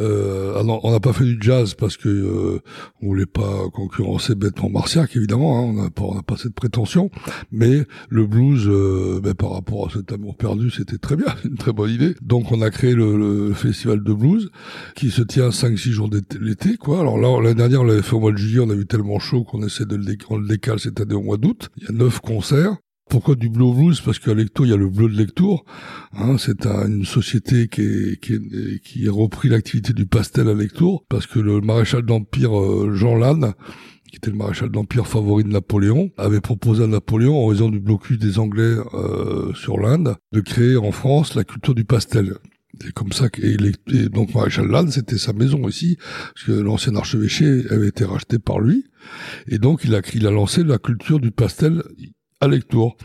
Euh, 0.00 0.54
ah 0.56 0.62
on 0.82 0.90
n'a 0.92 1.00
pas 1.00 1.12
fait 1.12 1.24
du 1.24 1.38
jazz 1.40 1.74
parce 1.74 1.96
que 1.96 2.08
euh, 2.08 2.60
on 3.02 3.06
voulait 3.06 3.26
pas 3.26 3.68
concurrencer 3.72 4.34
bêtement 4.34 4.70
Marciac, 4.70 5.16
évidemment. 5.16 5.58
Hein, 5.58 5.62
on 5.62 5.82
n'a 5.82 5.90
pas, 5.90 6.22
pas 6.26 6.36
cette 6.36 6.54
prétention. 6.54 7.10
Mais 7.50 7.86
le 8.08 8.26
blues, 8.26 8.66
euh, 8.68 9.20
ben, 9.22 9.34
par 9.34 9.52
rapport 9.52 9.88
à 9.88 9.90
cet 9.90 10.12
amour 10.12 10.36
perdu, 10.36 10.70
c'était 10.70 10.98
très 10.98 11.16
bien, 11.16 11.34
une 11.44 11.56
très 11.56 11.72
bonne 11.72 11.90
idée. 11.90 12.14
Donc 12.22 12.52
on 12.52 12.60
a 12.62 12.70
créé 12.70 12.94
le, 12.94 13.52
festival 13.54 14.02
de 14.02 14.12
blues 14.12 14.50
qui 14.94 15.10
se 15.10 15.22
tient 15.22 15.48
5-6 15.48 15.90
jours 15.90 16.10
l'été. 16.40 16.76
quoi. 16.76 17.00
Alors 17.00 17.18
là, 17.18 17.40
l'année 17.42 17.54
dernière, 17.54 17.82
on 17.82 17.84
l'avait 17.84 18.02
fait 18.02 18.14
au 18.14 18.20
mois 18.20 18.32
de 18.32 18.38
juillet, 18.38 18.60
on 18.60 18.70
a 18.70 18.74
eu 18.74 18.86
tellement 18.86 19.18
chaud 19.18 19.44
qu'on 19.44 19.62
essaie 19.62 19.84
de 19.84 19.96
le, 19.96 20.04
on 20.28 20.38
le 20.38 20.46
décale 20.46 20.78
cette 20.78 21.00
année 21.00 21.14
au 21.14 21.22
mois 21.22 21.36
d'août. 21.36 21.68
Il 21.76 21.84
y 21.84 21.86
a 21.88 21.92
neuf 21.92 22.20
concerts. 22.20 22.76
Pourquoi 23.10 23.34
du 23.34 23.48
Blue 23.48 23.74
Blues 23.74 24.00
Parce 24.00 24.20
qu'à 24.20 24.34
Lectour, 24.34 24.66
il 24.66 24.68
y 24.68 24.72
a 24.72 24.76
le 24.76 24.88
bleu 24.88 25.08
de 25.08 25.18
Lectour. 25.18 25.64
Hein, 26.12 26.36
c'est 26.38 26.64
une 26.64 27.04
société 27.04 27.66
qui, 27.66 27.80
est, 27.80 28.20
qui, 28.22 28.34
est, 28.34 28.82
qui 28.84 29.08
a 29.08 29.12
repris 29.12 29.48
l'activité 29.48 29.92
du 29.92 30.06
pastel 30.06 30.48
à 30.48 30.54
Lectour, 30.54 31.04
parce 31.08 31.26
que 31.26 31.40
le 31.40 31.60
maréchal 31.60 32.02
d'Empire 32.02 32.56
euh, 32.56 32.94
Jean 32.94 33.16
Lannes, 33.16 33.54
qui 34.08 34.16
était 34.18 34.30
le 34.30 34.36
maréchal 34.36 34.68
d'Empire 34.68 35.08
favori 35.08 35.42
de 35.42 35.48
Napoléon, 35.48 36.12
avait 36.18 36.40
proposé 36.40 36.84
à 36.84 36.86
Napoléon, 36.86 37.36
en 37.36 37.48
raison 37.48 37.68
du 37.68 37.80
blocus 37.80 38.16
des 38.16 38.38
Anglais 38.38 38.76
euh, 38.94 39.52
sur 39.54 39.78
l'Inde, 39.80 40.14
de 40.32 40.40
créer 40.40 40.76
en 40.76 40.92
France 40.92 41.34
la 41.34 41.42
culture 41.42 41.74
du 41.74 41.84
pastel. 41.84 42.36
C'est 42.80 42.92
comme 42.92 43.10
ça 43.10 43.28
que 43.28 43.42
et, 43.42 44.08
donc 44.08 44.36
maréchal 44.36 44.68
Lannes, 44.68 44.92
c'était 44.92 45.18
sa 45.18 45.32
maison 45.32 45.68
ici, 45.68 45.98
parce 46.32 46.46
que 46.46 46.52
l'ancien 46.52 46.94
archevêché 46.94 47.64
avait 47.70 47.88
été 47.88 48.04
racheté 48.04 48.38
par 48.38 48.60
lui, 48.60 48.84
et 49.48 49.58
donc 49.58 49.82
il 49.82 49.96
a, 49.96 50.00
il 50.14 50.28
a 50.28 50.30
lancé 50.30 50.62
la 50.62 50.78
culture 50.78 51.18
du 51.18 51.32
pastel 51.32 51.82
à 52.40 52.48
Lectour. 52.48 52.96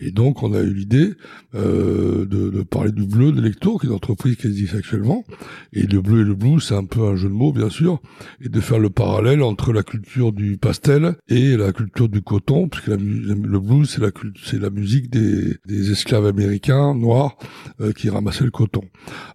Et 0.00 0.10
donc, 0.10 0.42
on 0.42 0.52
a 0.52 0.60
eu 0.60 0.72
l'idée 0.72 1.14
euh, 1.54 2.24
de, 2.26 2.50
de, 2.50 2.62
parler 2.62 2.90
du 2.90 3.04
bleu 3.04 3.32
de 3.32 3.40
Lectour, 3.40 3.80
qui 3.80 3.86
est 3.86 3.90
une 3.90 3.94
entreprise 3.94 4.36
qui 4.36 4.48
existe 4.48 4.74
actuellement. 4.74 5.24
Et 5.72 5.86
le 5.86 6.00
bleu 6.00 6.22
et 6.22 6.24
le 6.24 6.34
blue, 6.34 6.60
c'est 6.60 6.74
un 6.74 6.84
peu 6.84 7.04
un 7.06 7.16
jeu 7.16 7.28
de 7.28 7.34
mots, 7.34 7.52
bien 7.52 7.70
sûr, 7.70 8.00
et 8.44 8.48
de 8.48 8.60
faire 8.60 8.78
le 8.78 8.90
parallèle 8.90 9.42
entre 9.42 9.72
la 9.72 9.82
culture 9.82 10.32
du 10.32 10.56
pastel 10.56 11.16
et 11.28 11.56
la 11.56 11.72
culture 11.72 12.08
du 12.08 12.22
coton, 12.22 12.68
puisque 12.68 12.88
le 12.88 13.58
blues, 13.60 13.88
c'est 13.88 14.00
la, 14.00 14.10
c'est 14.44 14.60
la 14.60 14.70
musique 14.70 15.10
des, 15.10 15.56
des 15.66 15.92
esclaves 15.92 16.26
américains 16.26 16.94
noirs 16.94 17.36
euh, 17.80 17.92
qui 17.92 18.10
ramassaient 18.10 18.44
le 18.44 18.50
coton. 18.50 18.82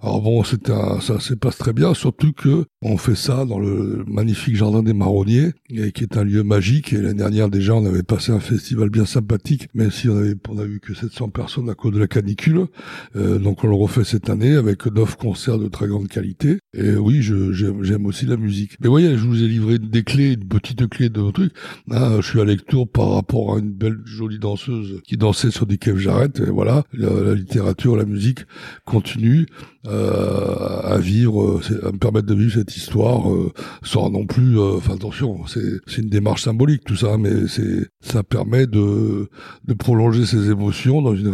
Alors 0.02 0.22
bon, 0.22 0.44
c'est 0.44 0.70
un, 0.70 1.00
ça 1.00 1.20
se 1.20 1.34
passe 1.34 1.58
très 1.58 1.74
bien, 1.74 1.94
surtout 1.94 2.34
que 2.34 2.66
on 2.82 2.98
fait 2.98 3.16
ça 3.16 3.46
dans 3.46 3.60
le 3.60 4.04
magnifique 4.08 4.56
jardin 4.56 4.84
des 4.84 4.94
marronniers, 4.94 5.54
et 5.70 5.92
qui 5.92 6.04
est 6.04 6.18
un 6.18 6.24
lieu 6.24 6.44
magique. 6.44 6.92
Et 6.94 6.98
l'année 6.98 7.16
dernière, 7.16 7.50
déjà, 7.50 7.74
on 7.76 7.86
avait 7.86 8.04
passé 8.04 8.32
un 8.32 8.40
festival 8.40 8.90
bien 8.90 9.06
sympathique 9.06 9.45
même 9.74 9.92
si 9.92 10.10
on 10.10 10.18
avait 10.18 10.36
on 10.50 10.58
a 10.58 10.66
vu 10.66 10.80
que 10.80 10.94
700 10.94 11.30
personnes 11.30 11.70
à 11.70 11.76
cause 11.76 11.94
de 11.94 12.00
la 12.00 12.08
canicule. 12.08 12.68
Euh, 13.16 13.40
donc 13.40 13.64
on 13.64 13.68
le 13.68 13.76
refait 13.76 14.04
cette 14.04 14.30
année 14.30 14.56
avec 14.56 14.86
neuf 14.86 15.16
concerts 15.16 15.60
de 15.60 15.68
très 15.68 15.88
grande 15.88 16.08
qualité. 16.08 16.60
Et 16.74 16.96
oui, 16.96 17.22
j'aime 17.22 18.06
aussi 18.06 18.26
la 18.26 18.38
musique. 18.38 18.78
Mais 18.82 18.88
voyez, 18.88 19.18
je 19.18 19.26
vous 19.26 19.44
ai 19.44 19.48
livré 19.48 19.80
des 19.80 20.04
clés, 20.04 20.34
une 20.34 20.48
petite 20.48 20.88
clé 20.88 21.10
de 21.10 21.32
truc. 21.32 21.54
Ah, 21.92 22.18
je 22.20 22.28
suis 22.28 22.42
à 22.42 22.46
lecture 22.46 22.88
par 22.88 23.12
rapport 23.12 23.56
à 23.56 23.60
une 23.60 23.72
belle 23.72 24.00
jolie 24.06 24.40
danseuse 24.40 25.02
qui 25.04 25.18
dansait 25.18 25.52
sur 25.52 25.66
des 25.66 25.78
Kev 25.78 26.00
Jarrett. 26.00 26.40
Et 26.40 26.50
voilà, 26.50 26.84
la, 26.94 27.34
littérature, 27.34 27.96
la 27.96 28.06
musique 28.06 28.46
continue 28.86 29.46
euh, 29.88 30.80
à 30.84 30.98
vivre, 30.98 31.62
à 31.84 31.92
me 31.92 31.98
permettre 31.98 32.28
de 32.28 32.34
vivre 32.34 32.54
cette 32.54 32.76
histoire 32.76 33.32
euh, 33.32 33.52
sans 33.84 34.10
non 34.10 34.26
plus. 34.26 34.60
Euh, 34.60 34.78
enfin 34.78 34.96
attention, 34.96 35.46
c'est 35.48 36.02
une 36.02 36.10
démarche 36.10 36.44
symbolique 36.44 36.84
tout 36.86 36.96
ça, 36.96 37.18
mais 37.18 37.48
c'est 37.48 37.88
ça 38.02 38.24
permet 38.24 38.68
de 38.68 39.30
de 39.66 39.74
prolonger 39.74 40.26
ses 40.26 40.50
émotions 40.50 41.02
dans 41.02 41.16
une 41.16 41.28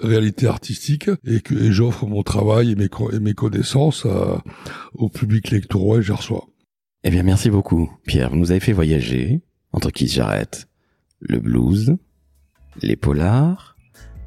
réalité, 0.00 0.46
artistique 0.46 1.10
et 1.24 1.40
que 1.40 1.70
j'offre 1.70 2.06
mon 2.06 2.22
travail 2.22 2.72
et 2.72 3.20
mes, 3.20 3.34
connaissances 3.34 4.06
au 4.94 5.08
public 5.08 5.50
lectorois 5.50 5.98
et 5.98 6.02
je 6.02 6.12
reçois. 6.12 6.46
Eh 7.04 7.10
bien, 7.10 7.22
merci 7.22 7.50
beaucoup, 7.50 7.90
Pierre. 8.06 8.30
Vous 8.30 8.36
nous 8.36 8.50
avez 8.50 8.60
fait 8.60 8.72
voyager 8.72 9.42
entre 9.72 9.90
qui 9.90 10.08
j'arrête 10.08 10.68
le 11.20 11.38
blues, 11.38 11.96
les 12.82 12.96
polars, 12.96 13.76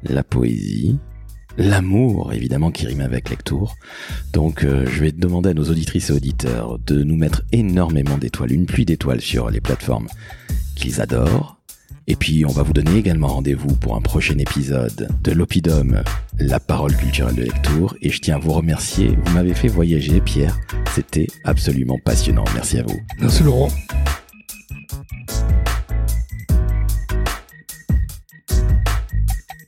la 0.04 0.22
poésie, 0.22 0.98
l'amour, 1.56 2.32
évidemment, 2.32 2.70
qui 2.70 2.86
rime 2.86 3.00
avec 3.00 3.30
lectour. 3.30 3.74
Donc, 4.32 4.64
euh, 4.64 4.86
je 4.86 5.00
vais 5.00 5.12
demander 5.12 5.50
à 5.50 5.54
nos 5.54 5.64
auditrices 5.64 6.10
et 6.10 6.12
auditeurs 6.12 6.78
de 6.78 7.02
nous 7.02 7.16
mettre 7.16 7.42
énormément 7.52 8.16
d'étoiles, 8.16 8.52
une 8.52 8.66
pluie 8.66 8.84
d'étoiles 8.84 9.20
sur 9.20 9.50
les 9.50 9.60
plateformes 9.60 10.08
qu'ils 10.76 11.00
adorent 11.00 11.57
et 12.06 12.16
puis, 12.16 12.46
on 12.46 12.50
va 12.50 12.62
vous 12.62 12.72
donner 12.72 12.96
également 12.96 13.28
rendez-vous 13.28 13.74
pour 13.76 13.94
un 13.94 14.00
prochain 14.00 14.38
épisode 14.38 15.08
de 15.22 15.32
l'Opidum, 15.32 16.02
la 16.38 16.58
parole 16.58 16.96
culturelle 16.96 17.34
de 17.34 17.42
Lectour. 17.42 17.94
Et 18.00 18.08
je 18.08 18.18
tiens 18.20 18.36
à 18.36 18.38
vous 18.38 18.52
remercier. 18.52 19.16
Vous 19.24 19.34
m'avez 19.34 19.52
fait 19.52 19.68
voyager, 19.68 20.20
Pierre. 20.20 20.58
C'était 20.94 21.26
absolument 21.44 21.98
passionnant. 22.02 22.44
Merci 22.54 22.78
à 22.78 22.82
vous. 22.84 22.98
Merci, 23.20 23.42
Laurent. 23.42 23.68